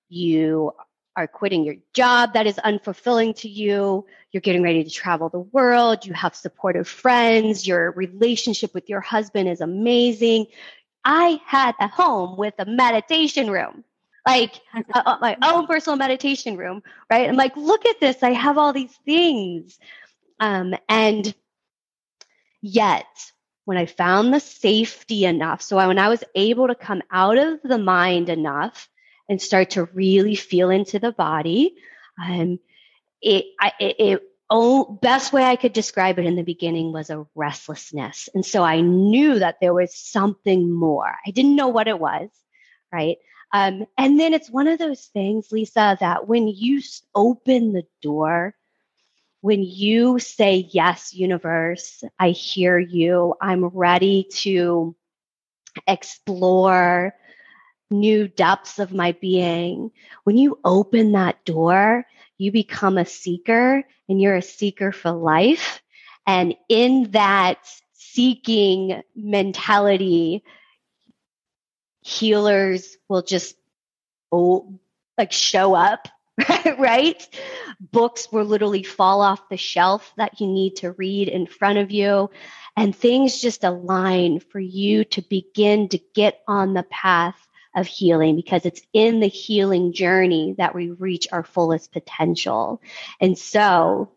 you 0.09 0.73
are 1.17 1.27
quitting 1.27 1.65
your 1.65 1.77
job 1.95 2.35
that 2.35 2.47
is 2.47 2.57
unfulfilling 2.57 3.35
to 3.37 3.49
you. 3.49 4.05
You're 4.31 4.43
getting 4.43 4.63
ready 4.63 4.85
to 4.85 4.91
travel 4.91 5.31
the 5.31 5.41
world. 5.41 6.05
You 6.05 6.13
have 6.13 6.37
supportive 6.37 6.87
friends. 6.87 7.67
Your 7.67 7.91
relationship 7.93 8.75
with 8.75 8.91
your 8.91 9.01
husband 9.01 9.49
is 9.49 9.63
amazing. 9.63 10.47
I 11.07 11.41
had 11.47 11.77
a 11.79 11.87
home 11.87 12.37
with 12.37 12.55
a 12.59 12.65
meditation 12.67 13.49
room, 13.49 13.85
like 14.27 14.61
uh, 14.93 15.17
my 15.21 15.37
own 15.41 15.69
personal 15.69 15.97
meditation 15.97 16.57
room, 16.57 16.83
right? 17.09 17.29
I'm 17.29 17.37
like, 17.37 17.57
look 17.57 17.87
at 17.87 18.01
this. 18.01 18.25
I 18.25 18.33
have 18.33 18.59
all 18.59 18.73
these 18.73 18.95
things. 19.05 19.79
Um, 20.41 20.75
and 20.89 21.33
yet, 22.61 23.07
when 23.67 23.79
I 23.79 23.87
found 23.87 24.35
the 24.35 24.41
safety 24.41 25.25
enough, 25.25 25.63
so 25.63 25.77
when 25.77 25.99
I 25.99 26.09
was 26.09 26.25
able 26.35 26.67
to 26.67 26.75
come 26.75 27.03
out 27.13 27.39
of 27.39 27.63
the 27.63 27.79
mind 27.79 28.29
enough 28.29 28.89
and 29.29 29.41
start 29.41 29.71
to 29.71 29.85
really 29.85 30.35
feel 30.35 30.71
into 30.71 30.99
the 30.99 31.13
body, 31.13 31.77
um, 32.21 32.59
it, 33.23 33.45
I, 33.61 33.73
it, 33.79 33.97
it 34.01 34.23
oh, 34.51 34.99
best 35.03 35.33
way 35.33 35.45
I 35.45 35.57
could 35.57 35.73
describe 35.73 36.19
it 36.19 36.27
in 36.27 36.37
the 36.37 36.43
beginning 36.43 36.93
was 36.93 37.11
a 37.11 37.27
restlessness. 37.35 38.29
And 38.35 38.45
so 38.45 38.63
I 38.63 38.81
knew 38.81 39.39
that 39.41 39.57
there 39.61 39.75
was 39.75 39.97
something 39.97 40.73
more. 40.73 41.13
I 41.27 41.31
didn't 41.31 41.57
know 41.57 41.69
what 41.69 41.89
it 41.89 41.99
was, 41.99 42.29
right? 42.93 43.17
Um, 43.53 43.87
and 43.99 44.19
then 44.19 44.35
it's 44.35 44.51
one 44.51 44.69
of 44.69 44.79
those 44.79 45.07
things, 45.07 45.51
Lisa, 45.51 45.97
that 46.01 46.29
when 46.29 46.49
you 46.49 46.81
open 47.15 47.73
the 47.73 47.87
door, 48.03 48.55
when 49.41 49.63
you 49.63 50.19
say, 50.19 50.69
Yes, 50.73 51.15
universe, 51.15 52.03
I 52.19 52.31
hear 52.31 52.79
you, 52.79 53.35
I'm 53.41 53.67
ready 53.67 54.29
to 54.41 54.97
explore 55.87 57.15
new 57.91 58.27
depths 58.29 58.79
of 58.79 58.93
my 58.93 59.13
being, 59.13 59.93
when 60.25 60.37
you 60.37 60.59
open 60.65 61.13
that 61.13 61.45
door, 61.45 62.05
you 62.39 62.53
become 62.53 62.99
a 62.99 63.07
seeker 63.07 63.83
and 64.09 64.21
you're 64.21 64.37
a 64.37 64.43
seeker 64.43 64.93
for 64.93 65.13
life. 65.13 65.83
And 66.27 66.55
in 66.69 67.11
that 67.13 67.59
seeking 67.93 69.03
mentality, 69.15 70.43
healers 72.03 72.97
will 73.09 73.23
just 73.23 73.57
oh, 74.33 74.79
like 75.17 75.33
show 75.33 75.75
up, 75.75 76.09
right? 76.79 77.27
Books 77.81 78.31
will 78.31 78.45
literally 78.45 78.83
fall 78.83 79.23
off 79.23 79.49
the 79.49 79.57
shelf 79.57 80.13
that 80.17 80.41
you 80.41 80.47
need 80.47 80.77
to 80.77 80.93
read 80.93 81.29
in 81.29 81.47
front 81.47 81.79
of 81.79 81.91
you. 81.91 82.31
And 82.77 82.95
things 82.95 83.41
just 83.41 83.65
align 83.65 84.41
for 84.41 84.61
you 84.61 85.05
to 85.05 85.23
begin 85.23 85.89
to 85.89 85.99
get 86.15 86.41
on 86.47 86.75
the 86.75 86.83
path 86.83 87.47
of 87.77 87.87
healing 87.87 88.35
because 88.35 88.65
it's 88.65 88.81
in 88.93 89.21
the 89.21 89.29
healing 89.29 89.93
journey 89.93 90.55
that 90.59 90.75
we 90.75 90.91
reach 90.91 91.29
our 91.31 91.45
fullest 91.45 91.93
potential. 91.93 92.81
And 93.21 93.39
so 93.39 94.11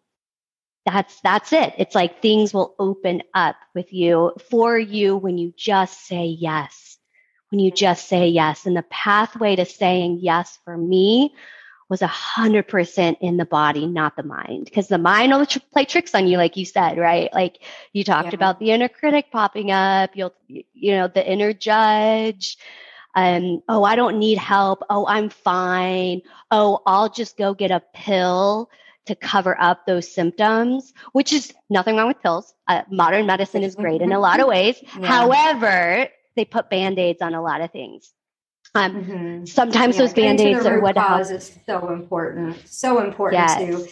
that's 0.85 1.19
that's 1.21 1.53
it. 1.53 1.73
It's 1.77 1.93
like 1.93 2.21
things 2.21 2.53
will 2.53 2.73
open 2.79 3.21
up 3.33 3.57
with 3.75 3.93
you 3.93 4.31
for 4.49 4.79
you 4.79 5.17
when 5.17 5.37
you 5.37 5.53
just 5.55 6.07
say 6.07 6.25
yes. 6.25 6.97
When 7.51 7.59
you 7.59 7.69
just 7.69 8.07
say 8.07 8.29
yes. 8.29 8.65
And 8.65 8.77
the 8.77 8.83
pathway 8.83 9.55
to 9.57 9.65
saying 9.65 10.19
yes 10.21 10.57
for 10.63 10.77
me 10.77 11.35
was 11.89 12.01
a 12.03 12.07
hundred 12.07 12.67
percent 12.67 13.17
in 13.19 13.37
the 13.37 13.45
body, 13.45 13.87
not 13.87 14.15
the 14.15 14.23
mind. 14.23 14.65
Because 14.65 14.87
the 14.87 14.99
mind 14.99 15.31
will 15.31 15.45
tr- 15.45 15.59
play 15.73 15.85
tricks 15.85 16.13
on 16.15 16.27
you, 16.27 16.37
like 16.37 16.55
you 16.55 16.65
said, 16.65 16.97
right? 16.97 17.33
Like 17.33 17.59
you 17.91 18.03
talked 18.03 18.29
yeah. 18.29 18.35
about 18.35 18.59
the 18.59 18.71
inner 18.71 18.89
critic 18.89 19.31
popping 19.31 19.71
up. 19.71 20.11
You'll, 20.13 20.33
you 20.47 20.91
know, 20.91 21.07
the 21.07 21.27
inner 21.27 21.51
judge. 21.51 22.57
Um, 23.19 23.61
oh, 23.67 23.83
I 23.83 23.95
don't 23.95 24.17
need 24.17 24.37
help. 24.37 24.83
Oh, 24.89 25.05
I'm 25.05 25.29
fine. 25.29 26.21
Oh, 26.51 26.79
I'll 26.85 27.09
just 27.09 27.37
go 27.37 27.53
get 27.53 27.69
a 27.71 27.81
pill 27.93 28.69
to 29.07 29.15
cover 29.15 29.59
up 29.59 29.85
those 29.85 30.09
symptoms, 30.09 30.93
which 31.11 31.33
is 31.33 31.53
nothing 31.69 31.97
wrong 31.97 32.07
with 32.07 32.21
pills. 32.21 32.53
Uh, 32.67 32.83
modern 32.89 33.25
medicine 33.25 33.63
is 33.63 33.75
great 33.75 34.01
in 34.01 34.11
a 34.11 34.19
lot 34.19 34.39
of 34.39 34.47
ways. 34.55 34.81
Yeah. 34.99 35.05
However, 35.05 36.07
they 36.35 36.45
put 36.45 36.69
band 36.69 36.97
aids 36.97 37.21
on 37.21 37.33
a 37.33 37.41
lot 37.41 37.61
of 37.61 37.71
things. 37.71 38.13
Um, 38.75 39.03
mm-hmm. 39.03 39.45
Sometimes 39.45 39.95
yeah, 39.95 40.01
those 40.01 40.13
band 40.13 40.39
aids 40.39 40.65
are 40.65 40.79
what 40.79 40.95
cause 40.95 41.31
is 41.31 41.59
so 41.65 41.89
important, 41.89 42.67
so 42.67 43.03
important 43.03 43.41
yes. 43.41 43.57
too. 43.57 43.87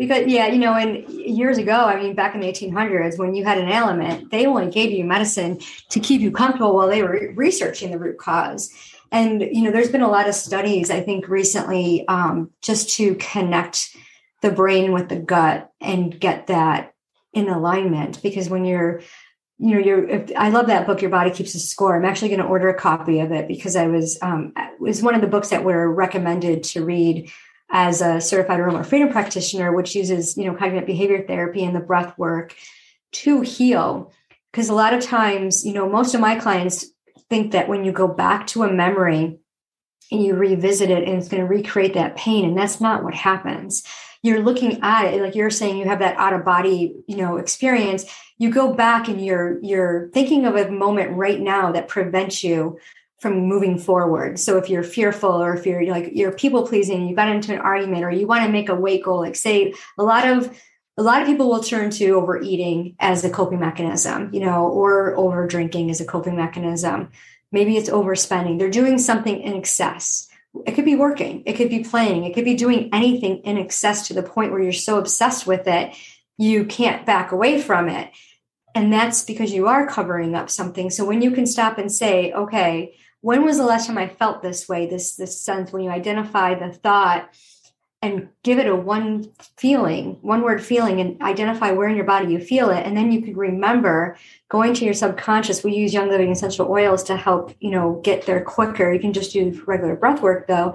Because 0.00 0.26
yeah, 0.28 0.46
you 0.46 0.58
know, 0.58 0.72
and 0.72 1.06
years 1.10 1.58
ago, 1.58 1.74
I 1.74 2.02
mean, 2.02 2.14
back 2.14 2.34
in 2.34 2.40
the 2.40 2.50
1800s, 2.50 3.18
when 3.18 3.34
you 3.34 3.44
had 3.44 3.58
an 3.58 3.68
ailment, 3.68 4.30
they 4.30 4.46
only 4.46 4.70
gave 4.70 4.92
you 4.92 5.04
medicine 5.04 5.60
to 5.90 6.00
keep 6.00 6.22
you 6.22 6.30
comfortable 6.30 6.74
while 6.74 6.88
they 6.88 7.02
were 7.02 7.34
researching 7.34 7.90
the 7.90 7.98
root 7.98 8.16
cause. 8.16 8.72
And 9.12 9.42
you 9.42 9.60
know, 9.60 9.70
there's 9.70 9.92
been 9.92 10.00
a 10.00 10.10
lot 10.10 10.26
of 10.26 10.34
studies, 10.34 10.90
I 10.90 11.02
think, 11.02 11.28
recently, 11.28 12.08
um, 12.08 12.50
just 12.62 12.96
to 12.96 13.14
connect 13.16 13.94
the 14.40 14.50
brain 14.50 14.92
with 14.92 15.10
the 15.10 15.16
gut 15.16 15.70
and 15.82 16.18
get 16.18 16.46
that 16.46 16.94
in 17.34 17.50
alignment. 17.50 18.22
Because 18.22 18.48
when 18.48 18.64
you're 18.64 19.02
you 19.62 19.74
know, 19.74 19.78
you're, 19.78 20.24
I 20.38 20.48
love 20.48 20.68
that 20.68 20.86
book, 20.86 21.02
Your 21.02 21.10
Body 21.10 21.30
Keeps 21.30 21.54
a 21.54 21.60
Score. 21.60 21.94
I'm 21.94 22.06
actually 22.06 22.28
going 22.28 22.40
to 22.40 22.46
order 22.46 22.70
a 22.70 22.74
copy 22.74 23.20
of 23.20 23.32
it 23.32 23.46
because 23.46 23.76
I 23.76 23.88
was, 23.88 24.18
um, 24.22 24.54
it 24.56 24.80
was 24.80 25.02
one 25.02 25.14
of 25.14 25.20
the 25.20 25.26
books 25.26 25.50
that 25.50 25.62
were 25.62 25.92
recommended 25.92 26.62
to 26.62 26.82
read 26.82 27.30
as 27.70 28.00
a 28.02 28.20
certified 28.20 28.60
aroma 28.60 28.84
freedom 28.84 29.10
practitioner, 29.10 29.72
which 29.72 29.94
uses, 29.94 30.36
you 30.36 30.44
know, 30.44 30.54
cognitive 30.54 30.86
behavior 30.86 31.24
therapy 31.26 31.64
and 31.64 31.74
the 31.74 31.80
breath 31.80 32.16
work 32.18 32.54
to 33.12 33.40
heal. 33.42 34.12
Because 34.50 34.68
a 34.68 34.74
lot 34.74 34.94
of 34.94 35.02
times, 35.02 35.64
you 35.64 35.72
know, 35.72 35.88
most 35.88 36.14
of 36.14 36.20
my 36.20 36.34
clients 36.34 36.86
think 37.28 37.52
that 37.52 37.68
when 37.68 37.84
you 37.84 37.92
go 37.92 38.08
back 38.08 38.46
to 38.48 38.64
a 38.64 38.72
memory 38.72 39.38
and 40.10 40.24
you 40.24 40.34
revisit 40.34 40.90
it 40.90 41.06
and 41.06 41.18
it's 41.18 41.28
going 41.28 41.42
to 41.42 41.48
recreate 41.48 41.94
that 41.94 42.16
pain, 42.16 42.44
and 42.44 42.58
that's 42.58 42.80
not 42.80 43.04
what 43.04 43.14
happens 43.14 43.84
you're 44.22 44.42
looking 44.42 44.80
at 44.82 45.14
it 45.14 45.22
like 45.22 45.34
you're 45.34 45.50
saying 45.50 45.78
you 45.78 45.86
have 45.86 46.00
that 46.00 46.16
out 46.16 46.32
of 46.32 46.44
body 46.44 46.94
you 47.06 47.16
know 47.16 47.36
experience 47.36 48.04
you 48.38 48.50
go 48.50 48.72
back 48.72 49.08
and 49.08 49.24
you're 49.24 49.62
you're 49.62 50.10
thinking 50.12 50.46
of 50.46 50.56
a 50.56 50.70
moment 50.70 51.16
right 51.16 51.40
now 51.40 51.72
that 51.72 51.88
prevents 51.88 52.44
you 52.44 52.78
from 53.20 53.40
moving 53.46 53.78
forward. 53.78 54.38
So 54.38 54.56
if 54.56 54.70
you're 54.70 54.82
fearful 54.82 55.42
or 55.42 55.54
if 55.54 55.66
you're 55.66 55.84
like 55.86 56.10
you're 56.14 56.32
people 56.32 56.66
pleasing 56.66 57.06
you 57.06 57.14
got 57.14 57.28
into 57.28 57.52
an 57.52 57.60
argument 57.60 58.04
or 58.04 58.10
you 58.10 58.26
want 58.26 58.44
to 58.44 58.50
make 58.50 58.68
a 58.68 58.74
weight 58.74 59.04
goal 59.04 59.20
like 59.20 59.36
say 59.36 59.74
a 59.98 60.02
lot 60.02 60.26
of 60.26 60.56
a 60.96 61.02
lot 61.02 61.22
of 61.22 61.28
people 61.28 61.48
will 61.48 61.62
turn 61.62 61.90
to 61.90 62.10
overeating 62.10 62.96
as 62.98 63.24
a 63.24 63.30
coping 63.30 63.60
mechanism 63.60 64.30
you 64.32 64.40
know 64.40 64.66
or 64.66 65.16
over 65.16 65.46
drinking 65.46 65.90
as 65.90 66.00
a 66.00 66.06
coping 66.06 66.36
mechanism. 66.36 67.10
Maybe 67.52 67.76
it's 67.76 67.90
overspending. 67.90 68.58
They're 68.58 68.70
doing 68.70 68.98
something 68.98 69.40
in 69.40 69.54
excess. 69.54 70.28
It 70.66 70.72
could 70.72 70.84
be 70.84 70.96
working, 70.96 71.44
it 71.46 71.52
could 71.52 71.70
be 71.70 71.84
playing, 71.84 72.24
it 72.24 72.34
could 72.34 72.44
be 72.44 72.56
doing 72.56 72.90
anything 72.92 73.38
in 73.38 73.56
excess 73.56 74.08
to 74.08 74.14
the 74.14 74.22
point 74.22 74.50
where 74.50 74.60
you're 74.60 74.72
so 74.72 74.98
obsessed 74.98 75.46
with 75.46 75.68
it, 75.68 75.94
you 76.38 76.64
can't 76.64 77.06
back 77.06 77.30
away 77.30 77.60
from 77.60 77.88
it. 77.88 78.10
And 78.74 78.92
that's 78.92 79.24
because 79.24 79.52
you 79.52 79.68
are 79.68 79.86
covering 79.86 80.34
up 80.34 80.50
something. 80.50 80.90
So 80.90 81.04
when 81.04 81.22
you 81.22 81.30
can 81.30 81.46
stop 81.46 81.78
and 81.78 81.90
say, 81.90 82.32
okay, 82.32 82.96
when 83.20 83.44
was 83.44 83.58
the 83.58 83.64
last 83.64 83.86
time 83.86 83.98
I 83.98 84.08
felt 84.08 84.42
this 84.42 84.68
way? 84.68 84.86
This 84.86 85.16
this 85.16 85.40
sense 85.40 85.72
when 85.72 85.82
you 85.82 85.90
identify 85.90 86.54
the 86.54 86.72
thought 86.72 87.30
and 88.02 88.30
give 88.42 88.58
it 88.58 88.66
a 88.66 88.74
one 88.74 89.30
feeling, 89.58 90.16
one 90.22 90.40
word 90.40 90.62
feeling, 90.62 91.00
and 91.00 91.20
identify 91.20 91.70
where 91.70 91.88
in 91.88 91.96
your 91.96 92.06
body 92.06 92.32
you 92.32 92.40
feel 92.40 92.70
it. 92.70 92.86
And 92.86 92.96
then 92.96 93.12
you 93.12 93.20
could 93.20 93.36
remember 93.36 94.16
going 94.48 94.72
to 94.74 94.84
your 94.86 94.94
subconscious. 94.94 95.62
We 95.62 95.74
use 95.74 95.92
Young 95.92 96.08
Living 96.08 96.32
essential 96.32 96.70
oils 96.70 97.02
to 97.04 97.16
help, 97.16 97.54
you 97.60 97.70
know, 97.70 98.00
get 98.02 98.24
there 98.24 98.42
quicker. 98.42 98.90
You 98.90 99.00
can 99.00 99.12
just 99.12 99.32
do 99.32 99.62
regular 99.66 99.96
breath 99.96 100.22
work 100.22 100.46
though. 100.46 100.74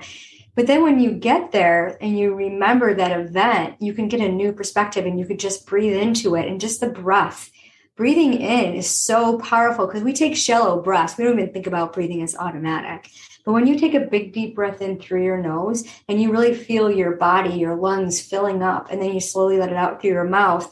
But 0.53 0.67
then 0.67 0.83
when 0.83 0.99
you 0.99 1.11
get 1.11 1.51
there 1.51 1.97
and 1.99 2.17
you 2.17 2.33
remember 2.33 2.93
that 2.93 3.19
event, 3.19 3.75
you 3.79 3.93
can 3.93 4.07
get 4.07 4.21
a 4.21 4.29
new 4.29 4.53
perspective 4.53 5.05
and 5.05 5.19
you 5.19 5.25
could 5.25 5.39
just 5.39 5.65
breathe 5.65 5.97
into 5.97 6.35
it 6.35 6.47
and 6.47 6.61
just 6.61 6.79
the 6.79 6.89
breath. 6.89 7.49
Breathing 7.95 8.33
in 8.33 8.73
is 8.73 8.89
so 8.89 9.39
powerful 9.39 9.87
because 9.87 10.03
we 10.03 10.11
take 10.11 10.35
shallow 10.35 10.81
breaths. 10.81 11.17
We 11.17 11.23
don't 11.23 11.39
even 11.39 11.53
think 11.53 11.65
about 11.65 11.93
breathing 11.93 12.21
as 12.21 12.35
automatic. 12.35 13.09
But 13.45 13.53
when 13.53 13.67
you 13.67 13.79
take 13.79 13.93
a 13.93 14.01
big 14.01 14.33
deep 14.33 14.55
breath 14.55 14.81
in 14.81 14.99
through 14.99 15.23
your 15.23 15.37
nose 15.37 15.85
and 16.09 16.21
you 16.21 16.31
really 16.31 16.53
feel 16.53 16.91
your 16.91 17.15
body, 17.15 17.51
your 17.51 17.75
lungs 17.75 18.19
filling 18.19 18.61
up, 18.61 18.91
and 18.91 19.01
then 19.01 19.13
you 19.13 19.21
slowly 19.21 19.57
let 19.57 19.69
it 19.69 19.77
out 19.77 20.01
through 20.01 20.11
your 20.11 20.25
mouth, 20.25 20.69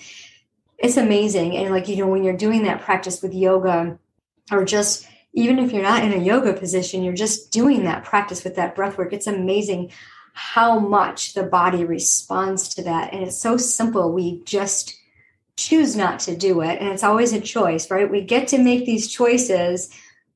it's 0.78 0.98
amazing. 0.98 1.56
And 1.56 1.74
like, 1.74 1.88
you 1.88 1.96
know, 1.96 2.08
when 2.08 2.24
you're 2.24 2.36
doing 2.36 2.64
that 2.64 2.82
practice 2.82 3.22
with 3.22 3.34
yoga 3.34 3.98
or 4.52 4.66
just 4.66 5.08
even 5.34 5.60
if 5.60 5.72
you're 5.72 5.82
not 5.82 6.04
in 6.04 6.14
a 6.14 6.24
yoga 6.24 6.54
position, 6.54 7.04
you're 7.04 7.14
just 7.14 7.52
doing 7.52 7.84
that 7.84 8.04
practice 8.04 8.44
with 8.44 8.56
that 8.56 8.76
breath 8.76 8.98
work. 8.98 9.14
It's 9.14 9.28
amazing 9.28 9.92
how 10.34 10.80
much 10.80 11.36
the 11.36 11.44
body 11.44 11.86
responds 11.86 12.68
to 12.76 12.84
that. 12.84 13.14
And 13.14 13.24
it's 13.24 13.38
so 13.38 13.56
simple. 13.56 14.12
We 14.12 14.42
just 14.44 15.00
choose 15.58 15.96
not 15.96 16.20
to 16.22 16.36
do 16.36 16.62
it. 16.62 16.80
And 16.80 16.90
it's 16.90 17.04
always 17.04 17.34
a 17.34 17.42
choice, 17.42 17.92
right? 17.92 18.10
We 18.10 18.22
get 18.22 18.48
to 18.50 18.58
make 18.58 18.86
these 18.86 19.12
choices. 19.12 19.90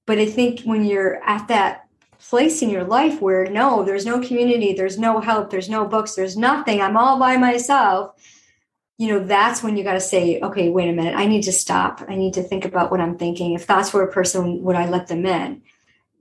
But 0.06 0.20
I 0.20 0.26
think 0.26 0.62
when 0.62 0.86
you're 0.86 1.22
at 1.24 1.48
that 1.48 1.88
place 2.20 2.62
in 2.62 2.70
your 2.70 2.84
life 2.84 3.22
where 3.22 3.46
no, 3.50 3.84
there's 3.84 4.06
no 4.06 4.20
community, 4.20 4.74
there's 4.74 4.98
no 4.98 5.20
help, 5.20 5.50
there's 5.50 5.70
no 5.70 5.86
books, 5.86 6.16
there's 6.16 6.38
nothing, 6.38 6.82
I'm 6.82 6.98
all 6.98 7.20
by 7.20 7.38
myself, 7.38 8.16
you 8.98 9.08
know, 9.08 9.24
that's 9.24 9.62
when 9.62 9.78
you 9.78 9.84
got 9.84 9.94
to 9.94 10.00
say, 10.00 10.40
okay, 10.42 10.70
wait 10.70 10.90
a 10.90 10.94
minute, 10.94 11.16
I 11.16 11.28
need 11.28 11.44
to 11.44 11.52
stop. 11.52 12.04
I 12.08 12.16
need 12.16 12.34
to 12.34 12.44
think 12.44 12.66
about 12.66 12.90
what 12.90 13.00
I'm 13.00 13.18
thinking. 13.18 13.54
If 13.54 13.66
thoughts 13.66 13.94
were 13.94 14.02
a 14.02 14.12
person, 14.12 14.64
would 14.64 14.76
I 14.76 14.90
let 14.90 15.08
them 15.08 15.26
in? 15.26 15.62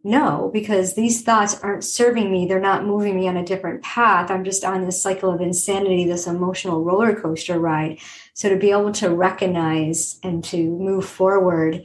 No, 0.07 0.51
because 0.53 0.95
these 0.95 1.23
thoughts 1.23 1.59
aren't 1.65 1.83
serving 1.83 2.31
me. 2.31 2.47
They're 2.47 2.61
not 2.61 2.87
moving 2.87 3.17
me 3.17 3.27
on 3.27 3.37
a 3.37 3.45
different 3.45 3.83
path. 3.83 4.31
I'm 4.31 4.45
just 4.45 4.65
on 4.65 4.85
this 4.85 5.03
cycle 5.03 5.33
of 5.33 5.41
insanity, 5.41 6.05
this 6.05 6.29
emotional 6.29 6.85
roller 6.85 7.21
coaster 7.21 7.59
ride. 7.59 7.99
So 8.33 8.49
to 8.49 8.57
be 8.57 8.71
able 8.71 8.93
to 8.93 9.11
recognize 9.11 10.21
and 10.23 10.45
to 10.45 10.59
move 10.59 11.07
forward 11.07 11.83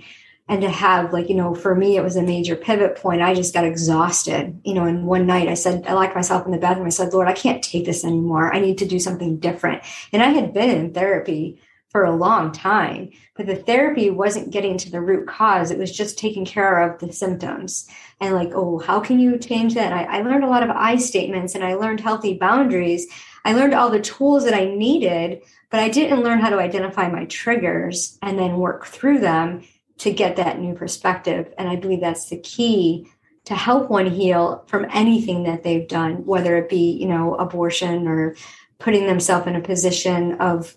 and 0.47 0.61
to 0.61 0.69
have 0.69 1.11
like 1.11 1.29
you 1.29 1.35
know 1.35 1.55
for 1.55 1.73
me 1.73 1.97
it 1.97 2.03
was 2.03 2.15
a 2.15 2.21
major 2.21 2.57
pivot 2.57 2.97
point 2.97 3.21
i 3.21 3.33
just 3.33 3.53
got 3.53 3.63
exhausted 3.63 4.59
you 4.65 4.73
know 4.73 4.83
and 4.83 5.05
one 5.05 5.25
night 5.25 5.47
i 5.47 5.53
said 5.53 5.85
i 5.87 5.93
locked 5.93 6.15
myself 6.15 6.45
in 6.45 6.51
the 6.51 6.57
bathroom 6.57 6.87
i 6.87 6.89
said 6.89 7.13
lord 7.13 7.27
i 7.27 7.31
can't 7.31 7.63
take 7.63 7.85
this 7.85 8.03
anymore 8.03 8.53
i 8.53 8.59
need 8.59 8.77
to 8.79 8.85
do 8.85 8.99
something 8.99 9.37
different 9.37 9.81
and 10.11 10.21
i 10.21 10.29
had 10.29 10.51
been 10.51 10.69
in 10.69 10.93
therapy 10.93 11.61
for 11.91 12.03
a 12.03 12.15
long 12.15 12.51
time 12.51 13.09
but 13.35 13.45
the 13.45 13.55
therapy 13.55 14.09
wasn't 14.09 14.51
getting 14.51 14.77
to 14.77 14.91
the 14.91 15.01
root 15.01 15.27
cause. 15.27 15.71
It 15.71 15.77
was 15.79 15.91
just 15.91 16.19
taking 16.19 16.45
care 16.45 16.79
of 16.83 16.99
the 16.99 17.11
symptoms. 17.11 17.87
And 18.19 18.35
like 18.35 18.51
oh 18.53 18.79
how 18.79 18.99
can 18.99 19.19
you 19.19 19.37
change 19.37 19.73
that? 19.73 19.93
I, 19.93 20.19
I 20.19 20.21
learned 20.21 20.43
a 20.43 20.49
lot 20.49 20.63
of 20.63 20.69
i 20.69 20.95
statements 20.95 21.55
and 21.55 21.63
i 21.63 21.73
learned 21.73 21.99
healthy 21.99 22.37
boundaries. 22.37 23.07
I 23.43 23.53
learned 23.53 23.73
all 23.73 23.89
the 23.89 23.99
tools 23.99 24.45
that 24.45 24.53
i 24.53 24.65
needed 24.65 25.41
but 25.69 25.79
i 25.79 25.89
didn't 25.89 26.23
learn 26.23 26.39
how 26.39 26.49
to 26.49 26.59
identify 26.59 27.09
my 27.09 27.25
triggers 27.25 28.17
and 28.21 28.37
then 28.37 28.57
work 28.57 28.85
through 28.85 29.19
them 29.19 29.63
to 30.01 30.11
get 30.11 30.35
that 30.35 30.59
new 30.59 30.73
perspective. 30.73 31.53
And 31.59 31.69
I 31.69 31.75
believe 31.75 32.01
that's 32.01 32.29
the 32.29 32.39
key 32.39 33.07
to 33.45 33.55
help 33.55 33.89
one 33.89 34.07
heal 34.07 34.63
from 34.67 34.87
anything 34.91 35.43
that 35.43 35.63
they've 35.63 35.87
done, 35.87 36.25
whether 36.25 36.57
it 36.57 36.69
be, 36.69 36.91
you 36.91 37.07
know, 37.07 37.35
abortion 37.35 38.07
or 38.07 38.35
putting 38.79 39.05
themselves 39.05 39.45
in 39.45 39.55
a 39.55 39.61
position 39.61 40.33
of 40.41 40.75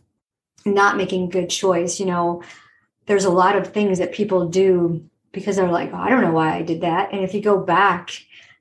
not 0.64 0.96
making 0.96 1.30
good 1.30 1.50
choice. 1.50 2.00
You 2.00 2.06
know, 2.06 2.42
there's 3.06 3.24
a 3.24 3.30
lot 3.30 3.56
of 3.56 3.68
things 3.68 3.98
that 3.98 4.12
people 4.12 4.48
do 4.48 5.08
because 5.32 5.56
they're 5.56 5.68
like, 5.68 5.90
oh, 5.92 5.98
I 5.98 6.08
don't 6.08 6.22
know 6.22 6.32
why 6.32 6.54
I 6.54 6.62
did 6.62 6.82
that. 6.82 7.12
And 7.12 7.22
if 7.22 7.34
you 7.34 7.42
go 7.42 7.58
back 7.58 8.10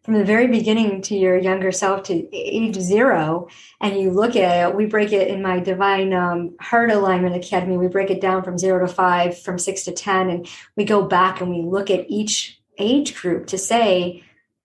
from 0.04 0.16
the 0.16 0.26
very 0.26 0.48
beginning 0.48 1.02
to 1.02 1.16
your 1.16 1.38
younger 1.38 1.72
self 1.72 2.04
to 2.04 2.36
age 2.36 2.76
zero 2.76 3.48
and 3.80 3.98
you 3.98 4.12
look 4.12 4.36
at 4.36 4.70
it 4.70 4.76
we 4.76 4.86
break 4.86 5.14
it 5.14 5.30
in 5.30 5.42
my 5.42 5.60
divine 5.60 6.14
um, 6.14 6.56
heart 6.60 6.92
alignment 6.92 7.36
academy 7.36 7.78
we 7.78 7.88
break 7.88 8.10
it 8.10 8.22
down 8.22 8.44
from 8.44 8.58
zero 8.58 8.86
to 8.86 8.94
five 8.94 9.40
from 9.40 9.58
six 9.58 9.84
to 9.84 9.92
ten 9.92 10.30
and 10.30 10.48
we 10.76 10.84
go 10.84 11.04
back 11.04 11.42
and 11.42 11.50
we 11.50 11.62
look 11.62 11.90
at 11.90 12.10
each 12.10 12.62
age 12.78 13.16
group 13.16 13.48
to 13.48 13.58
say 13.58 14.24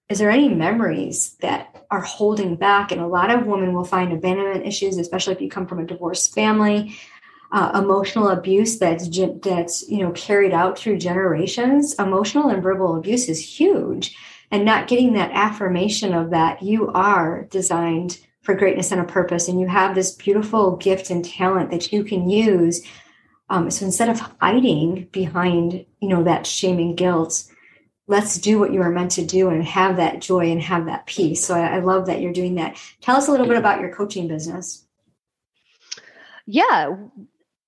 is 0.09 0.19
there 0.19 0.31
any 0.31 0.49
memories 0.49 1.37
that 1.41 1.85
are 1.91 2.01
holding 2.01 2.57
back 2.57 2.91
and 2.91 3.01
a 3.01 3.07
lot 3.07 3.31
of 3.31 3.47
women 3.47 3.73
will 3.73 3.85
find 3.85 4.13
abandonment 4.13 4.67
issues 4.67 4.99
especially 4.99 5.35
if 5.35 5.41
you 5.41 5.49
come 5.49 5.67
from 5.67 5.79
a 5.79 5.87
divorced 5.87 6.35
family 6.35 6.97
uh, 7.51 7.71
emotional 7.83 8.29
abuse 8.29 8.79
that's 8.79 9.09
that's 9.41 9.89
you 9.89 9.99
know 9.99 10.11
carried 10.13 10.53
out 10.53 10.79
through 10.79 10.99
generations 10.99 11.95
emotional 11.99 12.51
and 12.51 12.63
verbal 12.63 12.97
abuse 12.97 13.29
is 13.29 13.59
huge. 13.59 14.17
And 14.51 14.65
not 14.65 14.89
getting 14.89 15.13
that 15.13 15.33
affirmation 15.33 16.15
of 16.15 16.31
that 16.31 16.63
you 16.63 16.89
are 16.93 17.45
designed 17.51 18.19
for 18.41 18.55
greatness 18.55 18.93
and 18.93 19.01
a 19.01 19.05
purpose 19.05 19.47
and 19.47 19.61
you 19.61 19.67
have 19.67 19.95
this 19.95 20.13
beautiful 20.13 20.77
gift 20.77 21.11
and 21.11 21.23
talent 21.23 21.71
that 21.71 21.93
you 21.93 22.03
can 22.03 22.31
use 22.31 22.83
um, 23.51 23.71
so 23.71 23.85
instead 23.85 24.09
of 24.09 24.21
hiding 24.41 25.07
behind 25.13 25.85
you 26.01 26.09
know 26.09 26.23
that 26.23 26.47
shame 26.47 26.79
and 26.79 26.97
guilt 26.97 27.45
let's 28.07 28.39
do 28.39 28.59
what 28.59 28.73
you 28.73 28.81
are 28.81 28.91
meant 28.91 29.11
to 29.13 29.25
do 29.25 29.51
and 29.51 29.63
have 29.65 29.97
that 29.97 30.23
joy 30.23 30.51
and 30.51 30.63
have 30.63 30.87
that 30.87 31.05
peace. 31.05 31.45
So 31.45 31.55
I, 31.55 31.77
I 31.77 31.79
love 31.81 32.07
that 32.07 32.23
you're 32.23 32.33
doing 32.33 32.55
that. 32.55 32.81
Tell 33.03 33.17
us 33.17 33.29
a 33.29 33.31
little 33.31 33.47
bit 33.47 33.59
about 33.59 33.81
your 33.81 33.95
coaching 33.95 34.29
business. 34.29 34.87
Yeah 36.47 36.97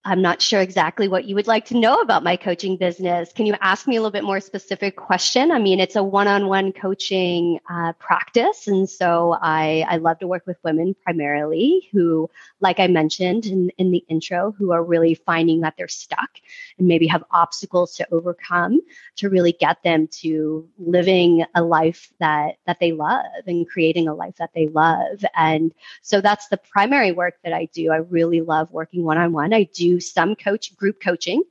I'm 0.03 0.23
not 0.23 0.41
sure 0.41 0.63
exactly 0.63 1.09
what 1.09 1.27
you 1.27 1.35
would 1.35 1.47
like 1.47 1.67
to 1.67 1.77
know 1.77 2.01
about 2.01 2.25
my 2.25 2.35
coaching 2.35 2.79
business. 2.79 3.35
Can 3.35 3.45
you 3.45 3.55
ask 3.61 3.87
me 3.87 3.97
a 3.97 4.01
little 4.01 4.11
bit 4.11 4.25
more 4.25 4.41
specific 4.41 4.97
question? 4.97 5.51
I 5.51 5.59
mean, 5.59 5.79
it's 5.79 5.95
a 5.95 6.03
one-on-one 6.03 6.73
coaching 6.73 7.61
uh, 7.69 7.93
practice, 7.99 8.67
and 8.67 8.89
so 8.89 9.37
I, 9.43 9.85
I 9.87 9.99
love 9.99 10.19
to 10.21 10.27
work 10.27 10.47
with 10.47 10.57
women 10.65 10.97
primarily 11.05 11.87
who, 11.93 12.31
like 12.61 12.81
I 12.81 12.87
mentioned 12.87 13.45
in, 13.45 13.69
in 13.77 13.91
the 13.91 14.03
intro, 14.09 14.53
who 14.53 14.73
are 14.73 14.83
really 14.83 15.15
finding 15.15 15.61
that 15.61 15.75
they're 15.77 15.87
stuck 15.87 16.31
and 16.79 16.89
maybe 16.89 17.07
have 17.07 17.25
obstacles 17.31 17.97
to 17.97 18.09
overcome 18.11 18.81
to 19.17 19.29
really 19.29 19.53
get 19.53 19.83
them 19.83 20.09
to 20.23 20.67
living 20.79 21.45
a 21.55 21.63
life 21.63 22.11
that 22.21 22.57
that 22.65 22.81
they 22.81 22.93
love 22.93 23.27
and 23.47 23.69
creating 23.69 24.09
a 24.09 24.15
life 24.15 24.37
that 24.39 24.55
they 24.55 24.69
love. 24.69 25.23
And 25.37 25.75
so 26.01 26.23
that's 26.23 26.49
the 26.49 26.57
primary 26.57 27.13
work 27.13 27.35
that 27.45 27.53
I 27.53 27.67
do. 27.67 27.93
I 27.93 27.97
really 27.97 28.41
love 28.41 28.73
working 28.73 29.05
one-on-one. 29.05 29.53
I 29.53 29.65
do 29.65 30.00
some 30.01 30.35
coach 30.35 30.77
group 30.77 31.01
coaching. 31.01 31.43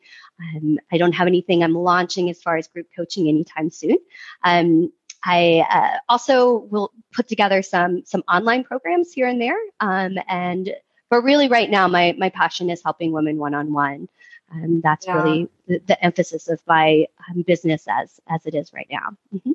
Um, 0.41 0.79
I 0.91 0.97
don't 0.97 1.13
have 1.13 1.27
anything 1.27 1.63
I'm 1.63 1.75
launching 1.75 2.29
as 2.29 2.41
far 2.41 2.57
as 2.57 2.67
group 2.67 2.87
coaching 2.95 3.27
anytime 3.27 3.69
soon. 3.69 3.97
Um, 4.43 4.91
I 5.23 5.65
uh, 5.69 5.97
also 6.07 6.59
will 6.69 6.91
put 7.11 7.27
together 7.27 7.61
some 7.61 8.03
some 8.05 8.23
online 8.31 8.63
programs 8.63 9.11
here 9.11 9.27
and 9.27 9.41
there. 9.41 9.57
Um, 9.79 10.17
and 10.27 10.73
but 11.09 11.23
really, 11.23 11.49
right 11.49 11.69
now, 11.69 11.87
my 11.87 12.15
my 12.17 12.29
passion 12.29 12.69
is 12.69 12.81
helping 12.83 13.11
women 13.11 13.37
one 13.37 13.53
on 13.53 13.73
one. 13.73 14.07
And 14.51 14.81
that's 14.81 15.05
yeah. 15.05 15.21
really 15.21 15.49
the, 15.67 15.79
the, 15.85 16.03
emphasis 16.03 16.47
of 16.47 16.59
my 16.67 17.05
um, 17.29 17.43
business 17.43 17.85
as 17.87 18.19
as 18.27 18.45
it 18.45 18.55
is 18.55 18.73
right 18.73 18.87
now. 18.89 19.15
Mm-hmm. 19.33 19.51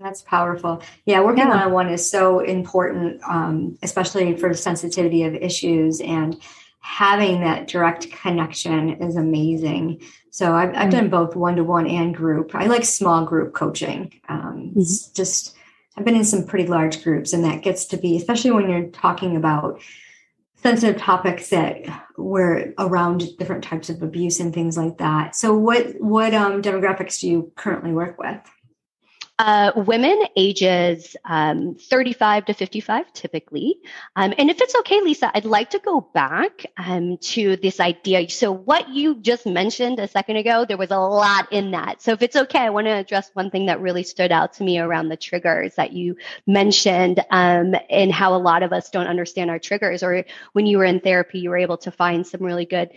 That's 0.00 0.22
powerful. 0.22 0.82
Yeah, 1.06 1.20
working 1.20 1.48
one 1.48 1.58
on 1.58 1.72
one 1.72 1.88
is 1.88 2.08
so 2.08 2.38
important, 2.40 3.20
um, 3.28 3.76
especially 3.82 4.36
for 4.36 4.54
sensitivity 4.54 5.24
of 5.24 5.34
issues 5.34 6.00
and 6.00 6.40
having 6.88 7.42
that 7.42 7.68
direct 7.68 8.10
connection 8.10 9.02
is 9.02 9.14
amazing. 9.14 10.00
So 10.30 10.54
I've, 10.54 10.74
I've 10.74 10.90
done 10.90 11.10
both 11.10 11.36
one 11.36 11.56
to 11.56 11.62
one 11.62 11.86
and 11.86 12.14
group. 12.14 12.54
I 12.54 12.66
like 12.66 12.84
small 12.86 13.26
group 13.26 13.52
coaching. 13.52 14.18
Um, 14.30 14.72
mm-hmm. 14.74 15.14
just, 15.14 15.54
I've 15.96 16.06
been 16.06 16.16
in 16.16 16.24
some 16.24 16.46
pretty 16.46 16.66
large 16.66 17.04
groups, 17.04 17.34
and 17.34 17.44
that 17.44 17.62
gets 17.62 17.84
to 17.88 17.98
be, 17.98 18.16
especially 18.16 18.52
when 18.52 18.70
you're 18.70 18.86
talking 18.86 19.36
about 19.36 19.82
sensitive 20.54 20.96
topics 20.96 21.50
that 21.50 21.84
were 22.16 22.72
around 22.78 23.36
different 23.38 23.64
types 23.64 23.90
of 23.90 24.02
abuse 24.02 24.40
and 24.40 24.54
things 24.54 24.78
like 24.78 24.96
that. 24.96 25.36
So, 25.36 25.54
what 25.54 26.00
what 26.00 26.32
um, 26.32 26.62
demographics 26.62 27.20
do 27.20 27.28
you 27.28 27.52
currently 27.54 27.92
work 27.92 28.18
with? 28.18 28.40
Uh, 29.40 29.70
women 29.76 30.20
ages 30.34 31.16
um, 31.24 31.76
35 31.76 32.46
to 32.46 32.54
55 32.54 33.12
typically. 33.12 33.78
Um, 34.16 34.34
and 34.36 34.50
if 34.50 34.60
it's 34.60 34.74
okay, 34.80 35.00
Lisa, 35.00 35.30
I'd 35.32 35.44
like 35.44 35.70
to 35.70 35.78
go 35.78 36.00
back 36.00 36.66
um, 36.76 37.18
to 37.18 37.56
this 37.56 37.78
idea. 37.78 38.28
So, 38.30 38.50
what 38.50 38.88
you 38.88 39.14
just 39.14 39.46
mentioned 39.46 40.00
a 40.00 40.08
second 40.08 40.36
ago, 40.36 40.64
there 40.64 40.76
was 40.76 40.90
a 40.90 40.98
lot 40.98 41.52
in 41.52 41.70
that. 41.70 42.02
So, 42.02 42.10
if 42.10 42.22
it's 42.22 42.34
okay, 42.34 42.58
I 42.58 42.70
want 42.70 42.88
to 42.88 42.92
address 42.94 43.30
one 43.34 43.50
thing 43.50 43.66
that 43.66 43.80
really 43.80 44.02
stood 44.02 44.32
out 44.32 44.54
to 44.54 44.64
me 44.64 44.80
around 44.80 45.08
the 45.08 45.16
triggers 45.16 45.76
that 45.76 45.92
you 45.92 46.16
mentioned 46.48 47.20
um, 47.30 47.76
and 47.90 48.10
how 48.10 48.34
a 48.34 48.42
lot 48.42 48.64
of 48.64 48.72
us 48.72 48.90
don't 48.90 49.06
understand 49.06 49.50
our 49.50 49.60
triggers. 49.60 50.02
Or 50.02 50.24
when 50.52 50.66
you 50.66 50.78
were 50.78 50.84
in 50.84 50.98
therapy, 50.98 51.38
you 51.38 51.50
were 51.50 51.58
able 51.58 51.76
to 51.78 51.92
find 51.92 52.26
some 52.26 52.42
really 52.42 52.66
good 52.66 52.90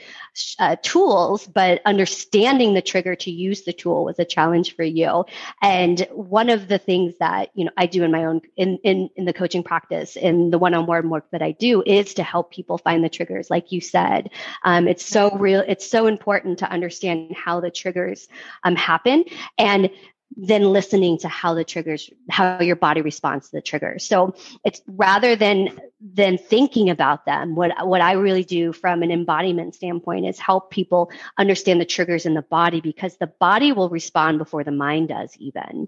uh, 0.57 0.75
tools, 0.81 1.45
but 1.45 1.81
understanding 1.85 2.73
the 2.73 2.81
trigger 2.81 3.15
to 3.17 3.29
use 3.29 3.61
the 3.61 3.73
tool 3.73 4.05
was 4.05 4.17
a 4.17 4.25
challenge 4.25 4.75
for 4.75 4.83
you. 4.83 5.25
And 5.61 6.07
one 6.31 6.49
of 6.49 6.69
the 6.69 6.77
things 6.77 7.13
that 7.19 7.49
you 7.55 7.65
know 7.65 7.71
I 7.75 7.87
do 7.87 8.05
in 8.05 8.11
my 8.11 8.23
own 8.23 8.39
in 8.55 8.77
in 8.85 9.09
in 9.17 9.25
the 9.25 9.33
coaching 9.33 9.63
practice 9.63 10.15
in 10.15 10.49
the 10.49 10.57
one-on-one 10.57 11.09
work 11.09 11.29
that 11.31 11.41
I 11.41 11.51
do 11.51 11.83
is 11.85 12.13
to 12.13 12.23
help 12.23 12.51
people 12.51 12.77
find 12.77 13.03
the 13.03 13.09
triggers. 13.09 13.49
Like 13.49 13.73
you 13.73 13.81
said, 13.81 14.29
um, 14.63 14.87
it's 14.87 15.05
so 15.05 15.35
real. 15.37 15.61
It's 15.67 15.85
so 15.85 16.07
important 16.07 16.59
to 16.59 16.71
understand 16.71 17.35
how 17.35 17.59
the 17.59 17.69
triggers 17.69 18.29
um, 18.63 18.77
happen 18.77 19.25
and 19.57 19.89
then 20.37 20.63
listening 20.63 21.17
to 21.17 21.27
how 21.27 21.53
the 21.53 21.63
triggers 21.63 22.09
how 22.29 22.59
your 22.59 22.75
body 22.75 23.01
responds 23.01 23.49
to 23.49 23.57
the 23.57 23.61
triggers 23.61 24.05
so 24.05 24.33
it's 24.63 24.81
rather 24.87 25.35
than 25.35 25.79
than 25.99 26.37
thinking 26.37 26.89
about 26.89 27.25
them 27.25 27.55
what 27.55 27.71
what 27.85 28.01
i 28.01 28.13
really 28.13 28.43
do 28.43 28.71
from 28.71 29.03
an 29.03 29.11
embodiment 29.11 29.75
standpoint 29.75 30.25
is 30.25 30.39
help 30.39 30.71
people 30.71 31.11
understand 31.37 31.79
the 31.79 31.85
triggers 31.85 32.25
in 32.25 32.33
the 32.33 32.41
body 32.41 32.81
because 32.81 33.17
the 33.17 33.27
body 33.27 33.71
will 33.71 33.89
respond 33.89 34.37
before 34.37 34.63
the 34.63 34.71
mind 34.71 35.09
does 35.09 35.35
even. 35.37 35.87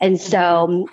And 0.00 0.20
so 0.20 0.88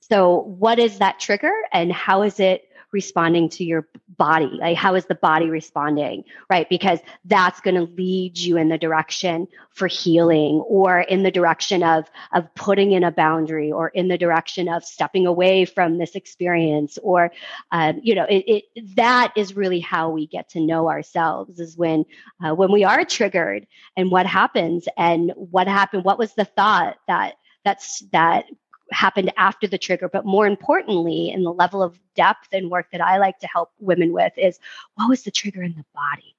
so 0.00 0.38
what 0.38 0.78
is 0.78 0.98
that 0.98 1.18
trigger 1.18 1.52
and 1.72 1.92
how 1.92 2.22
is 2.22 2.38
it 2.38 2.65
responding 2.92 3.48
to 3.50 3.64
your 3.64 3.88
body? 4.16 4.50
Like, 4.60 4.76
how 4.76 4.94
is 4.94 5.06
the 5.06 5.14
body 5.14 5.50
responding? 5.50 6.24
Right? 6.48 6.68
Because 6.68 7.00
that's 7.24 7.60
going 7.60 7.74
to 7.74 7.92
lead 7.94 8.38
you 8.38 8.56
in 8.56 8.68
the 8.68 8.78
direction 8.78 9.48
for 9.70 9.86
healing 9.86 10.60
or 10.66 11.00
in 11.00 11.22
the 11.22 11.30
direction 11.30 11.82
of, 11.82 12.10
of 12.32 12.52
putting 12.54 12.92
in 12.92 13.04
a 13.04 13.10
boundary 13.10 13.70
or 13.70 13.88
in 13.88 14.08
the 14.08 14.18
direction 14.18 14.68
of 14.68 14.84
stepping 14.84 15.26
away 15.26 15.64
from 15.64 15.98
this 15.98 16.14
experience 16.14 16.98
or, 17.02 17.30
um, 17.72 18.00
you 18.02 18.14
know, 18.14 18.24
it, 18.24 18.64
it, 18.74 18.96
that 18.96 19.32
is 19.36 19.56
really 19.56 19.80
how 19.80 20.10
we 20.10 20.26
get 20.26 20.48
to 20.50 20.60
know 20.60 20.88
ourselves 20.88 21.60
is 21.60 21.76
when, 21.76 22.04
uh, 22.44 22.54
when 22.54 22.72
we 22.72 22.84
are 22.84 23.04
triggered 23.04 23.66
and 23.96 24.10
what 24.10 24.26
happens 24.26 24.88
and 24.96 25.32
what 25.36 25.68
happened, 25.68 26.04
what 26.04 26.18
was 26.18 26.32
the 26.34 26.44
thought 26.44 26.96
that 27.06 27.34
that's 27.66 28.04
that 28.12 28.44
happened 28.90 29.32
after 29.36 29.66
the 29.66 29.78
trigger, 29.78 30.08
but 30.08 30.24
more 30.24 30.46
importantly, 30.46 31.30
in 31.30 31.42
the 31.42 31.52
level 31.52 31.82
of 31.82 31.98
depth 32.14 32.48
and 32.52 32.70
work 32.70 32.90
that 32.92 33.00
I 33.00 33.18
like 33.18 33.38
to 33.40 33.46
help 33.46 33.70
women 33.78 34.12
with 34.12 34.32
is 34.36 34.58
what 34.94 35.08
was 35.08 35.22
the 35.22 35.30
trigger 35.30 35.62
in 35.62 35.74
the 35.74 35.84
body? 35.94 36.36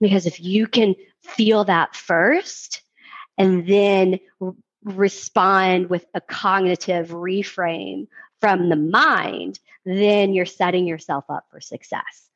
Because 0.00 0.26
if 0.26 0.40
you 0.40 0.66
can 0.66 0.94
feel 1.22 1.64
that 1.64 1.94
first 1.94 2.82
and 3.36 3.66
then 3.66 4.20
r- 4.40 4.54
respond 4.84 5.90
with 5.90 6.06
a 6.14 6.20
cognitive 6.20 7.08
reframe 7.08 8.06
from 8.40 8.68
the 8.68 8.76
mind, 8.76 9.58
then 9.84 10.32
you're 10.32 10.46
setting 10.46 10.86
yourself 10.86 11.24
up 11.28 11.46
for 11.50 11.60
success. 11.60 12.28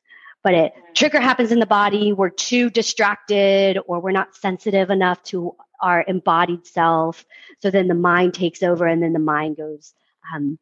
But 0.43 0.53
it 0.53 0.73
trigger 0.93 1.21
happens 1.21 1.51
in 1.53 1.59
the 1.59 1.65
body, 1.65 2.11
we're 2.11 2.29
too 2.29 2.69
distracted 2.69 3.79
or 3.87 4.01
we're 4.01 4.11
not 4.11 4.35
sensitive 4.35 4.89
enough 4.89 5.23
to 5.23 5.55
our 5.83 6.03
embodied 6.07 6.65
self. 6.65 7.25
So 7.59 7.69
then 7.69 7.87
the 7.87 7.93
mind 7.93 8.33
takes 8.33 8.63
over 8.63 8.87
and 8.87 9.03
then 9.03 9.13
the 9.13 9.19
mind 9.19 9.57
goes 9.57 9.93
um, 10.33 10.57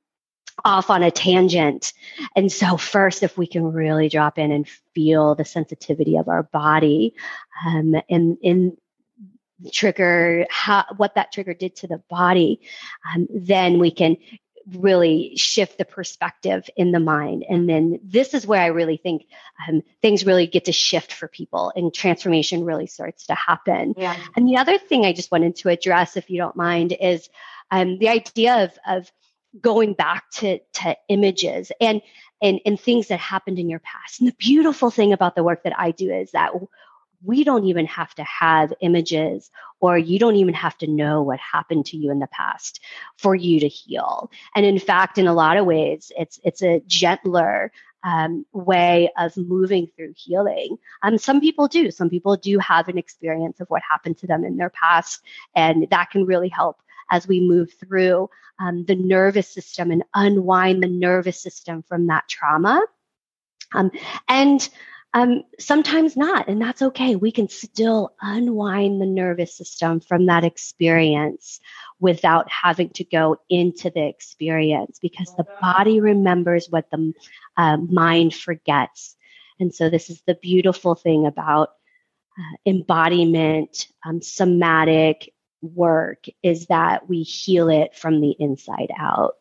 off 0.66 0.90
on 0.90 1.04
a 1.04 1.12
tangent. 1.12 1.94
And 2.36 2.52
so, 2.52 2.78
first, 2.78 3.24
if 3.24 3.38
we 3.38 3.48
can 3.48 3.64
really 3.64 4.10
drop 4.10 4.38
in 4.38 4.52
and 4.52 4.68
feel 4.94 5.36
the 5.36 5.46
sensitivity 5.46 6.18
of 6.18 6.28
our 6.28 6.44
body 6.44 7.14
um, 7.66 7.96
and 8.10 8.38
in 8.42 8.78
trigger 9.72 10.48
how 10.50 10.84
what 10.98 11.14
that 11.14 11.32
trigger 11.32 11.54
did 11.54 11.76
to 11.76 11.86
the 11.86 12.02
body 12.10 12.60
um, 13.14 13.28
then 13.30 13.78
we 13.78 13.92
can 13.92 14.18
really 14.76 15.34
shift 15.36 15.78
the 15.78 15.86
perspective 15.86 16.70
in 16.76 16.92
the 16.92 17.00
mind. 17.00 17.46
And 17.48 17.68
then 17.68 18.00
this 18.04 18.34
is 18.34 18.46
where 18.46 18.62
I 18.62 18.68
really 18.68 18.98
think 18.98 19.26
um, 19.68 19.82
things 20.02 20.26
really 20.26 20.48
get 20.48 20.66
to 20.66 20.72
shift 20.72 21.14
for 21.14 21.28
people 21.28 21.72
and 21.76 21.94
transformation 21.94 22.66
really 22.66 22.88
starts 22.88 23.28
to 23.28 23.36
happen. 23.36 23.96
Yeah. 23.98 24.16
And 24.36 24.48
the 24.48 24.58
other 24.58 24.78
thing 24.78 25.06
I 25.06 25.14
just 25.14 25.32
wanted 25.32 25.56
to 25.58 25.70
address, 25.70 26.18
if 26.18 26.30
you 26.30 26.38
don't 26.38 26.56
mind, 26.56 26.96
is 27.00 27.30
um, 27.72 27.98
the 28.00 28.10
idea 28.10 28.64
of, 28.64 28.72
of 28.88 29.12
going 29.60 29.94
back 29.94 30.30
to, 30.32 30.60
to 30.74 30.96
images 31.10 31.72
and, 31.82 32.02
and, 32.42 32.60
and 32.66 32.80
things 32.80 33.08
that 33.08 33.20
happened 33.20 33.60
in 33.60 33.70
your 33.70 33.80
past. 33.80 34.20
And 34.20 34.28
the 34.28 34.36
beautiful 34.38 34.92
thing 34.92 35.14
about 35.14 35.36
the 35.36 35.44
work 35.44 35.64
that 35.64 35.78
I 35.80 35.92
do 35.92 36.12
is 36.12 36.32
that 36.32 36.52
we 37.24 37.44
don't 37.44 37.66
even 37.66 37.86
have 37.86 38.14
to 38.16 38.24
have 38.24 38.74
images 38.82 39.52
or 39.80 39.98
you 39.98 40.20
don't 40.20 40.36
even 40.36 40.54
have 40.54 40.78
to 40.78 40.88
know 40.88 41.22
what 41.22 41.40
happened 41.40 41.86
to 41.86 41.98
you 41.98 42.12
in 42.12 42.20
the 42.20 42.28
past 42.28 42.80
for 43.18 43.36
you 43.36 43.60
to 43.60 43.68
heal 43.68 44.32
and 44.56 44.66
in 44.66 44.80
fact 44.80 45.18
in 45.18 45.28
a 45.28 45.34
lot 45.34 45.58
of 45.58 45.66
ways 45.66 46.12
it's 46.18 46.40
it's 46.44 46.62
a 46.62 46.82
gentler 46.88 47.72
um, 48.04 48.46
way 48.52 49.10
of 49.18 49.36
moving 49.38 49.88
through 49.96 50.14
healing. 50.18 50.78
Um, 51.04 51.18
some 51.18 51.40
people 51.40 51.68
do. 51.68 51.92
Some 51.92 52.10
people 52.10 52.36
do 52.36 52.58
have 52.60 52.88
an 52.88 52.98
experience 52.98 53.60
of 53.60 53.70
what 53.70 53.82
happened 53.88 54.18
to 54.20 54.28
them 54.28 54.44
in 54.44 54.58
their 54.58 54.72
past, 54.72 55.22
and 55.56 55.88
that 55.92 56.10
can 56.10 56.26
really 56.26 56.50
help 56.50 56.78
as 57.12 57.28
we 57.28 57.40
move 57.42 57.70
through 57.74 58.30
um, 58.60 58.86
the 58.86 58.96
nervous 58.96 59.48
system 59.48 59.92
and 59.92 60.04
unwind 60.16 60.82
the 60.82 60.88
nervous 60.88 61.42
system 61.42 61.84
from 61.84 62.08
that 62.08 62.28
trauma. 62.28 62.82
Um, 63.74 63.92
and 64.28 64.68
Um, 65.14 65.44
sometimes 65.60 66.16
not, 66.16 66.48
and 66.48 66.62
that's 66.62 66.82
okay. 66.82 67.16
We 67.16 67.32
can 67.32 67.50
still 67.50 68.14
unwind 68.22 69.02
the 69.02 69.06
nervous 69.06 69.56
system 69.58 70.00
from 70.00 70.28
that 70.28 70.46
experience 70.46 71.60
without 72.00 72.50
having 72.50 72.90
to 72.92 73.04
go 73.04 73.38
into 73.50 73.90
the 73.90 74.08
experience 74.08 75.00
because 75.02 75.34
the 75.34 75.48
body 75.60 76.00
remembers 76.00 76.68
what 76.70 76.90
the 76.92 77.14
uh, 77.58 77.78
mind 77.78 78.34
forgets. 78.34 79.18
And 79.60 79.74
so, 79.74 79.90
this 79.90 80.10
is 80.10 80.22
the 80.26 80.36
beautiful 80.36 80.96
thing 80.96 81.26
about 81.26 81.72
uh, 82.40 82.56
embodiment, 82.66 83.88
um, 84.06 84.22
somatic 84.22 85.34
work 85.62 86.26
is 86.42 86.68
that 86.68 87.10
we 87.10 87.24
heal 87.24 87.70
it 87.70 87.96
from 87.96 88.22
the 88.22 88.36
inside 88.40 88.92
out. 88.98 89.36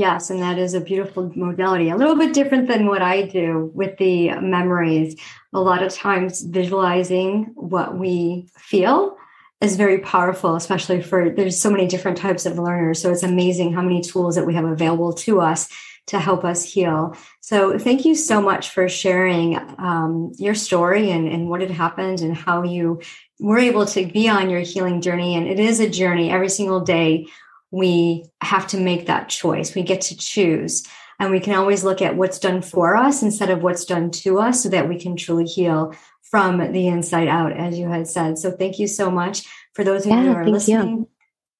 Yes, 0.00 0.30
and 0.30 0.40
that 0.40 0.58
is 0.58 0.72
a 0.72 0.80
beautiful 0.80 1.30
modality. 1.36 1.90
A 1.90 1.96
little 1.96 2.16
bit 2.16 2.32
different 2.32 2.68
than 2.68 2.86
what 2.86 3.02
I 3.02 3.20
do 3.20 3.70
with 3.74 3.98
the 3.98 4.30
memories. 4.40 5.14
A 5.52 5.60
lot 5.60 5.82
of 5.82 5.92
times, 5.92 6.40
visualizing 6.40 7.52
what 7.54 7.98
we 7.98 8.48
feel 8.56 9.18
is 9.60 9.76
very 9.76 9.98
powerful, 9.98 10.56
especially 10.56 11.02
for 11.02 11.28
there's 11.28 11.60
so 11.60 11.70
many 11.70 11.86
different 11.86 12.16
types 12.16 12.46
of 12.46 12.58
learners. 12.58 13.02
So 13.02 13.12
it's 13.12 13.22
amazing 13.22 13.74
how 13.74 13.82
many 13.82 14.00
tools 14.00 14.36
that 14.36 14.46
we 14.46 14.54
have 14.54 14.64
available 14.64 15.12
to 15.26 15.42
us 15.42 15.68
to 16.06 16.18
help 16.18 16.46
us 16.46 16.64
heal. 16.64 17.14
So 17.42 17.78
thank 17.78 18.06
you 18.06 18.14
so 18.14 18.40
much 18.40 18.70
for 18.70 18.88
sharing 18.88 19.58
um, 19.76 20.32
your 20.38 20.54
story 20.54 21.10
and, 21.10 21.28
and 21.28 21.50
what 21.50 21.60
had 21.60 21.70
happened 21.70 22.22
and 22.22 22.34
how 22.34 22.62
you 22.62 23.02
were 23.38 23.58
able 23.58 23.84
to 23.84 24.06
be 24.06 24.30
on 24.30 24.48
your 24.48 24.60
healing 24.60 25.02
journey. 25.02 25.36
And 25.36 25.46
it 25.46 25.60
is 25.60 25.78
a 25.78 25.90
journey 25.90 26.30
every 26.30 26.48
single 26.48 26.80
day 26.80 27.26
we 27.70 28.24
have 28.40 28.66
to 28.68 28.78
make 28.78 29.06
that 29.06 29.28
choice. 29.28 29.74
We 29.74 29.82
get 29.82 30.00
to 30.02 30.16
choose. 30.16 30.86
And 31.18 31.30
we 31.30 31.40
can 31.40 31.54
always 31.54 31.84
look 31.84 32.00
at 32.00 32.16
what's 32.16 32.38
done 32.38 32.62
for 32.62 32.96
us 32.96 33.22
instead 33.22 33.50
of 33.50 33.62
what's 33.62 33.84
done 33.84 34.10
to 34.10 34.38
us 34.38 34.62
so 34.62 34.70
that 34.70 34.88
we 34.88 34.98
can 34.98 35.16
truly 35.16 35.44
heal 35.44 35.94
from 36.22 36.72
the 36.72 36.88
inside 36.88 37.28
out, 37.28 37.52
as 37.52 37.78
you 37.78 37.88
had 37.88 38.08
said. 38.08 38.38
So 38.38 38.50
thank 38.50 38.78
you 38.78 38.86
so 38.86 39.10
much 39.10 39.46
for 39.74 39.84
those 39.84 40.06
of 40.06 40.12
yeah, 40.12 40.22
you 40.22 40.28
who 40.28 40.34
are 40.34 40.48
listening. 40.48 40.88
You. 40.88 41.08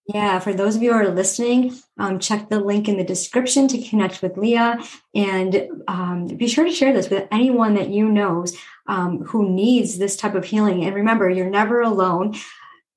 Yeah, 0.07 0.41
for 0.41 0.53
those 0.53 0.77
of 0.77 0.83
you 0.83 0.93
who 0.93 0.99
are 0.99 1.09
listening, 1.09 1.77
um, 1.99 2.19
check 2.19 2.49
the 2.49 2.59
link 2.59 2.89
in 2.89 2.97
the 2.97 3.05
description 3.05 3.69
to 3.69 3.83
connect 3.83 4.23
with 4.23 4.37
Leah 4.37 4.83
and 5.15 5.69
um, 5.87 6.27
be 6.27 6.49
sure 6.49 6.65
to 6.65 6.73
share 6.73 6.93
this 6.93 7.11
with 7.11 7.29
anyone 7.31 7.75
that 7.75 7.91
you 7.91 8.09
knows 8.09 8.57
um, 8.89 9.23
who 9.25 9.49
needs 9.49 9.99
this 9.99 10.17
type 10.17 10.35
of 10.35 10.45
healing. 10.45 10.85
And 10.85 10.97
remember, 10.97 11.31
you're 11.31 11.51
never 11.51 11.81
alone. 11.81 12.35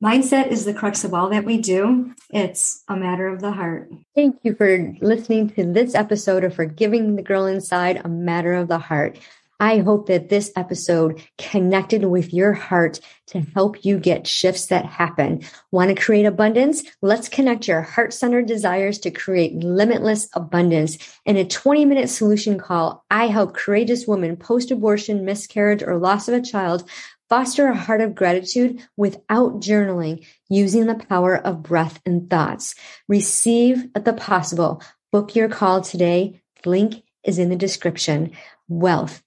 Mindset 0.03 0.47
is 0.47 0.65
the 0.65 0.73
crux 0.73 1.05
of 1.05 1.13
all 1.13 1.29
that 1.29 1.45
we 1.45 1.59
do. 1.59 2.13
It's 2.29 2.83
a 2.89 2.97
matter 2.97 3.29
of 3.29 3.39
the 3.39 3.53
heart. 3.53 3.89
Thank 4.13 4.35
you 4.43 4.53
for 4.53 4.93
listening 4.99 5.51
to 5.51 5.63
this 5.63 5.95
episode 5.95 6.43
of 6.43 6.53
Forgiving 6.53 7.15
the 7.15 7.21
Girl 7.21 7.45
Inside, 7.45 8.01
a 8.03 8.09
matter 8.09 8.53
of 8.53 8.67
the 8.67 8.79
heart. 8.79 9.17
I 9.61 9.77
hope 9.77 10.07
that 10.07 10.27
this 10.27 10.51
episode 10.57 11.23
connected 11.37 12.03
with 12.03 12.33
your 12.33 12.51
heart 12.51 12.99
to 13.27 13.39
help 13.55 13.85
you 13.85 13.97
get 13.97 14.27
shifts 14.27 14.65
that 14.65 14.85
happen. 14.85 15.41
Want 15.71 15.87
to 15.87 16.03
create 16.03 16.25
abundance? 16.25 16.83
Let's 17.01 17.29
connect 17.29 17.69
your 17.69 17.81
heart 17.81 18.11
centered 18.11 18.45
desires 18.45 18.99
to 18.99 19.11
create 19.11 19.55
limitless 19.55 20.27
abundance. 20.33 20.97
In 21.25 21.37
a 21.37 21.45
20 21.45 21.85
minute 21.85 22.09
solution 22.09 22.59
call, 22.59 23.05
I 23.09 23.27
help 23.27 23.53
courageous 23.53 24.05
women 24.05 24.35
post 24.35 24.69
abortion, 24.69 25.23
miscarriage, 25.23 25.81
or 25.81 25.97
loss 25.97 26.27
of 26.27 26.33
a 26.33 26.41
child 26.41 26.83
Foster 27.29 27.67
a 27.67 27.75
heart 27.75 28.01
of 28.01 28.15
gratitude 28.15 28.85
without 28.97 29.59
journaling 29.59 30.25
using 30.49 30.85
the 30.85 30.95
power 30.95 31.35
of 31.35 31.63
breath 31.63 32.01
and 32.05 32.29
thoughts. 32.29 32.75
Receive 33.07 33.87
the 33.93 34.13
possible. 34.13 34.81
Book 35.11 35.35
your 35.35 35.49
call 35.49 35.81
today. 35.81 36.41
Link 36.65 37.03
is 37.23 37.39
in 37.39 37.49
the 37.49 37.55
description. 37.55 38.31
Wealth 38.67 39.21